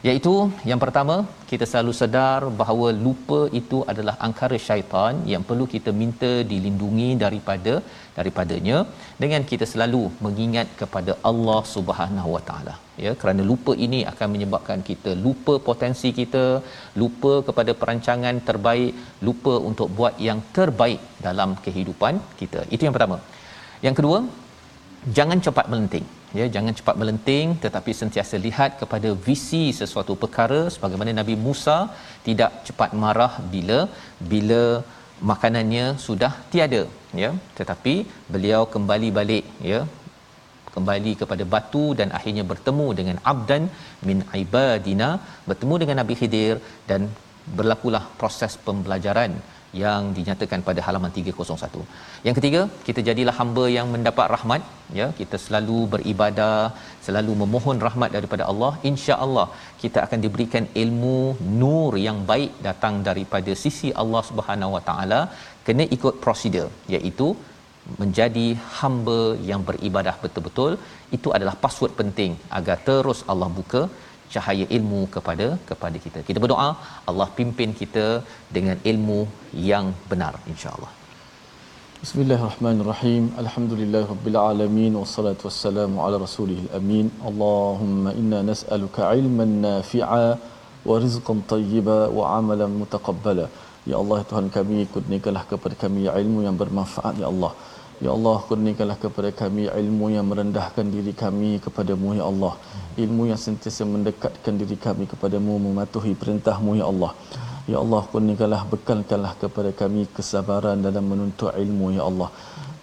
iaitu 0.09 0.33
yang 0.71 0.81
pertama 0.83 1.15
kita 1.51 1.65
selalu 1.71 1.93
sedar 1.99 2.41
bahawa 2.61 2.89
lupa 3.05 3.39
itu 3.61 3.79
adalah 3.91 4.15
angkara 4.27 4.57
syaitan 4.67 5.15
yang 5.33 5.43
perlu 5.49 5.65
kita 5.75 5.91
minta 6.01 6.33
dilindungi 6.51 7.09
daripada 7.23 7.75
daripadanya 8.17 8.79
dengan 9.23 9.43
kita 9.51 9.67
selalu 9.73 10.03
mengingat 10.25 10.69
kepada 10.81 11.13
Allah 11.31 11.61
Subhanahu 11.75 12.31
Wa 12.37 12.43
Taala. 12.49 12.75
Ya 13.05 13.13
kerana 13.21 13.43
lupa 13.51 13.73
ini 13.87 14.01
akan 14.13 14.29
menyebabkan 14.35 14.83
kita 14.91 15.13
lupa 15.27 15.55
potensi 15.69 16.11
kita 16.21 16.45
lupa 17.03 17.33
kepada 17.49 17.75
perancangan 17.81 18.39
terbaik 18.51 18.93
lupa 19.29 19.55
untuk 19.71 19.89
buat 20.01 20.17
yang 20.29 20.41
terbaik 20.59 21.01
dalam 21.29 21.53
kehidupan 21.67 22.17
kita. 22.43 22.63
Itu 22.75 22.85
yang 22.89 22.97
pertama. 22.99 23.19
Yang 23.87 23.97
kedua 24.01 24.21
jangan 25.17 25.41
cepat 25.47 25.67
melenting 25.73 26.07
ya 26.39 26.47
jangan 26.55 26.75
cepat 26.79 26.97
melenting 27.01 27.47
tetapi 27.65 27.91
sentiasa 28.01 28.37
lihat 28.47 28.71
kepada 28.83 29.11
visi 29.27 29.65
sesuatu 29.81 30.15
perkara. 30.23 30.61
Sebagaimana 30.75 31.19
Nabi 31.21 31.37
Musa 31.47 31.79
tidak 32.27 32.53
cepat 32.69 32.93
marah 33.03 33.33
bila 33.55 33.79
bila 34.33 34.63
makanannya 35.31 35.85
sudah 36.07 36.33
tiada 36.55 36.83
ya. 37.23 37.31
Tetapi 37.59 37.95
beliau 38.35 38.63
kembali 38.77 39.11
balik 39.19 39.47
ya. 39.73 39.81
Kembali 40.77 41.13
kepada 41.21 41.45
batu 41.55 41.85
dan 41.99 42.09
akhirnya 42.19 42.45
bertemu 42.53 42.87
dengan 42.99 43.17
abdan 43.33 43.65
min 44.09 44.21
ibadina 44.43 45.11
bertemu 45.51 45.75
dengan 45.83 45.97
Nabi 46.03 46.15
Khidir 46.21 46.57
dan 46.91 47.03
berlakulah 47.59 48.05
proses 48.21 48.53
pembelajaran 48.67 49.33
yang 49.83 50.03
dinyatakan 50.17 50.61
pada 50.69 50.81
halaman 50.87 51.13
301. 51.17 51.83
Yang 52.27 52.35
ketiga, 52.39 52.61
kita 52.87 53.01
jadilah 53.09 53.35
hamba 53.41 53.65
yang 53.77 53.89
mendapat 53.95 54.27
rahmat, 54.35 54.63
ya. 54.99 55.07
Kita 55.21 55.39
selalu 55.45 55.79
beribadah, 55.95 56.59
selalu 57.07 57.33
memohon 57.43 57.81
rahmat 57.87 58.13
daripada 58.17 58.45
Allah. 58.53 58.73
Insya-Allah 58.91 59.47
kita 59.83 60.01
akan 60.07 60.21
diberikan 60.27 60.67
ilmu 60.83 61.19
nur 61.63 61.93
yang 62.09 62.21
baik 62.31 62.53
datang 62.69 62.97
daripada 63.09 63.55
sisi 63.65 63.91
Allah 64.05 64.23
Subhanahu 64.31 64.77
Wa 64.77 64.85
Taala. 64.91 65.21
Kena 65.67 65.85
ikut 65.97 66.15
prosedur 66.25 66.71
iaitu 66.95 67.29
menjadi 68.01 68.47
hamba 68.79 69.21
yang 69.51 69.63
beribadah 69.69 70.15
betul-betul 70.23 70.73
itu 71.17 71.29
adalah 71.37 71.55
password 71.65 71.93
penting 72.01 72.33
agar 72.59 72.77
terus 72.89 73.21
Allah 73.33 73.49
buka 73.59 73.83
cahaya 74.33 74.65
ilmu 74.77 75.01
kepada 75.15 75.47
kepada 75.71 75.97
kita. 76.05 76.21
Kita 76.29 76.39
berdoa 76.45 76.69
Allah 77.11 77.29
pimpin 77.39 77.73
kita 77.81 78.07
dengan 78.57 78.77
ilmu 78.93 79.21
yang 79.71 79.87
benar 80.13 80.35
insya-Allah. 80.53 80.93
Bismillahirrahmanirrahim. 82.05 83.23
Alhamdulillahirabbil 83.43 84.39
alamin 84.49 84.95
wassalatu 85.01 85.47
wassalamu 85.49 86.03
ala 86.07 86.17
rasulihil 86.25 86.71
amin. 86.79 87.07
Allahumma 87.29 88.13
inna 88.23 88.41
nas'aluka 88.51 89.13
ilman 89.21 89.55
nafi'a 89.69 90.27
wa 90.89 90.97
rizqan 91.05 91.39
tayyiba 91.53 91.99
wa 92.19 92.25
amalan 92.39 92.75
mutaqabbala. 92.81 93.47
Ya 93.91 93.97
Allah 94.03 94.19
Tuhan 94.31 94.47
kami 94.57 94.79
kurniakanlah 94.93 95.45
kepada 95.53 95.75
kami 95.85 96.03
ilmu 96.23 96.41
yang 96.49 96.59
bermanfaat 96.63 97.15
ya 97.23 97.29
Allah. 97.33 97.53
Ya 98.03 98.11
Allah 98.11 98.43
kurniakanlah 98.49 98.99
kepada 98.99 99.31
kami 99.31 99.71
ilmu 99.71 100.07
yang 100.11 100.27
merendahkan 100.27 100.87
diri 100.95 101.13
kami 101.15 101.63
kepadamu 101.63 102.19
ya 102.19 102.25
Allah. 102.27 102.59
Ilmu 102.99 103.23
yang 103.31 103.39
sentiasa 103.39 103.87
mendekatkan 103.87 104.59
diri 104.59 104.75
kami 104.87 105.07
kepadamu 105.07 105.63
mematuhi 105.67 106.19
perintahmu 106.19 106.75
ya 106.81 106.91
Allah. 106.91 107.13
Ya 107.71 107.79
Allah 107.79 108.03
kurniakanlah 108.13 108.63
bekalkanlah 108.73 109.33
kepada 109.43 109.71
kami 109.83 110.11
kesabaran 110.17 110.83
dalam 110.87 111.07
menuntut 111.07 111.55
ilmu 111.55 111.95
ya 111.95 112.03
Allah. 112.11 112.35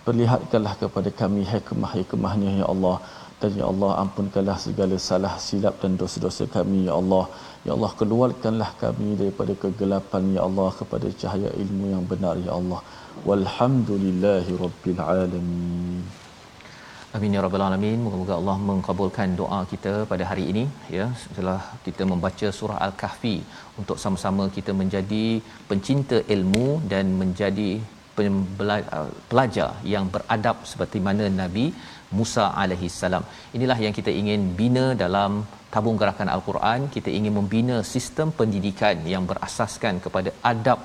Perlihatkanlah 0.08 0.80
kepada 0.80 1.10
kami 1.12 1.44
hikmah-hikmahnya 1.44 2.64
ya 2.64 2.68
Allah. 2.72 2.96
Dan 3.42 3.52
ya 3.60 3.68
Allah 3.68 3.92
ampunkanlah 4.06 4.58
segala 4.64 4.96
salah 5.10 5.36
silap 5.44 5.76
dan 5.84 6.00
dosa-dosa 6.00 6.48
kami 6.56 6.88
ya 6.88 6.96
Allah. 7.02 7.28
Ya 7.68 7.76
Allah 7.76 7.92
keluarkanlah 8.00 8.72
kami 8.80 9.20
daripada 9.20 9.54
kegelapan 9.60 10.24
ya 10.40 10.48
Allah 10.48 10.70
kepada 10.80 11.08
cahaya 11.22 11.52
ilmu 11.64 11.86
yang 11.94 12.04
benar 12.08 12.40
ya 12.48 12.56
Allah 12.56 12.80
walhamdulillahi 13.30 14.58
rabbil 14.64 15.02
alamin 15.14 16.02
Amin 17.18 17.34
ya 17.36 17.40
rabbal 17.44 17.64
alamin. 17.66 17.98
Moga-moga 18.04 18.34
Allah 18.40 18.58
mengabulkan 18.68 19.30
doa 19.40 19.58
kita 19.72 19.94
pada 20.12 20.24
hari 20.30 20.44
ini 20.52 20.62
ya 20.98 21.06
setelah 21.24 21.60
kita 21.86 22.04
membaca 22.12 22.48
surah 22.58 22.78
Al-Kahfi 22.86 23.34
untuk 23.82 23.98
sama-sama 24.04 24.44
kita 24.58 24.72
menjadi 24.82 25.26
pencinta 25.70 26.20
ilmu 26.36 26.68
dan 26.94 27.12
menjadi 27.22 27.72
pelajar 29.32 29.70
yang 29.94 30.08
beradab 30.14 30.58
seperti 30.72 31.00
mana 31.08 31.28
Nabi 31.42 31.66
Musa 32.18 32.46
alaihi 32.64 32.88
salam. 33.02 33.26
Inilah 33.58 33.78
yang 33.86 33.94
kita 34.00 34.12
ingin 34.22 34.42
bina 34.62 34.86
dalam 35.04 35.44
tabung 35.74 36.00
gerakan 36.02 36.32
Al-Quran. 36.36 36.88
Kita 36.96 37.12
ingin 37.18 37.36
membina 37.40 37.78
sistem 37.94 38.30
pendidikan 38.40 38.98
yang 39.16 39.26
berasaskan 39.32 40.00
kepada 40.06 40.32
adab 40.54 40.80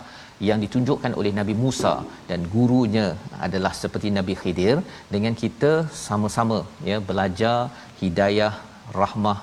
yang 0.49 0.59
ditunjukkan 0.64 1.12
oleh 1.20 1.32
Nabi 1.39 1.55
Musa 1.64 1.93
dan 2.30 2.41
gurunya 2.55 3.07
adalah 3.47 3.72
seperti 3.82 4.09
Nabi 4.18 4.34
Khidir 4.41 4.76
dengan 5.14 5.37
kita 5.43 5.72
sama-sama 6.07 6.59
ya 6.91 6.99
belajar 7.11 7.57
hidayah 8.03 8.53
rahmah 9.03 9.39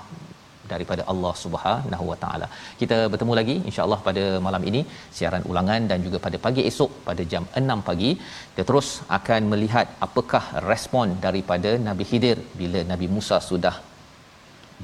daripada 0.72 1.02
Allah 1.12 1.32
Subhanahu 1.42 2.04
Wa 2.10 2.16
Taala. 2.22 2.46
Kita 2.80 2.98
bertemu 3.12 3.32
lagi 3.38 3.56
insya-Allah 3.68 3.98
pada 4.08 4.24
malam 4.46 4.62
ini 4.70 4.80
siaran 5.16 5.44
ulangan 5.50 5.82
dan 5.90 5.98
juga 6.06 6.20
pada 6.26 6.38
pagi 6.46 6.62
esok 6.70 6.92
pada 7.08 7.24
jam 7.32 7.44
6 7.62 7.88
pagi 7.88 8.10
kita 8.52 8.64
terus 8.70 8.88
akan 9.18 9.42
melihat 9.52 9.88
apakah 10.06 10.44
respon 10.70 11.16
daripada 11.26 11.72
Nabi 11.88 12.06
Khidir 12.10 12.38
bila 12.60 12.82
Nabi 12.92 13.08
Musa 13.16 13.38
sudah 13.50 13.76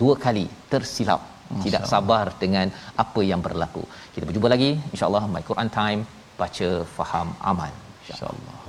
dua 0.00 0.14
kali 0.24 0.46
tersilap 0.72 1.22
tidak 1.64 1.84
sabar 1.92 2.26
dengan 2.42 2.66
apa 3.04 3.20
yang 3.30 3.42
berlaku. 3.46 3.82
Kita 4.14 4.24
berjumpa 4.28 4.48
lagi 4.54 4.70
insya-Allah 4.94 5.24
my 5.34 5.42
Quran 5.50 5.70
time 5.80 6.00
baca 6.40 6.68
faham 6.96 7.28
amal 7.52 7.72
insya-Allah. 8.06 8.59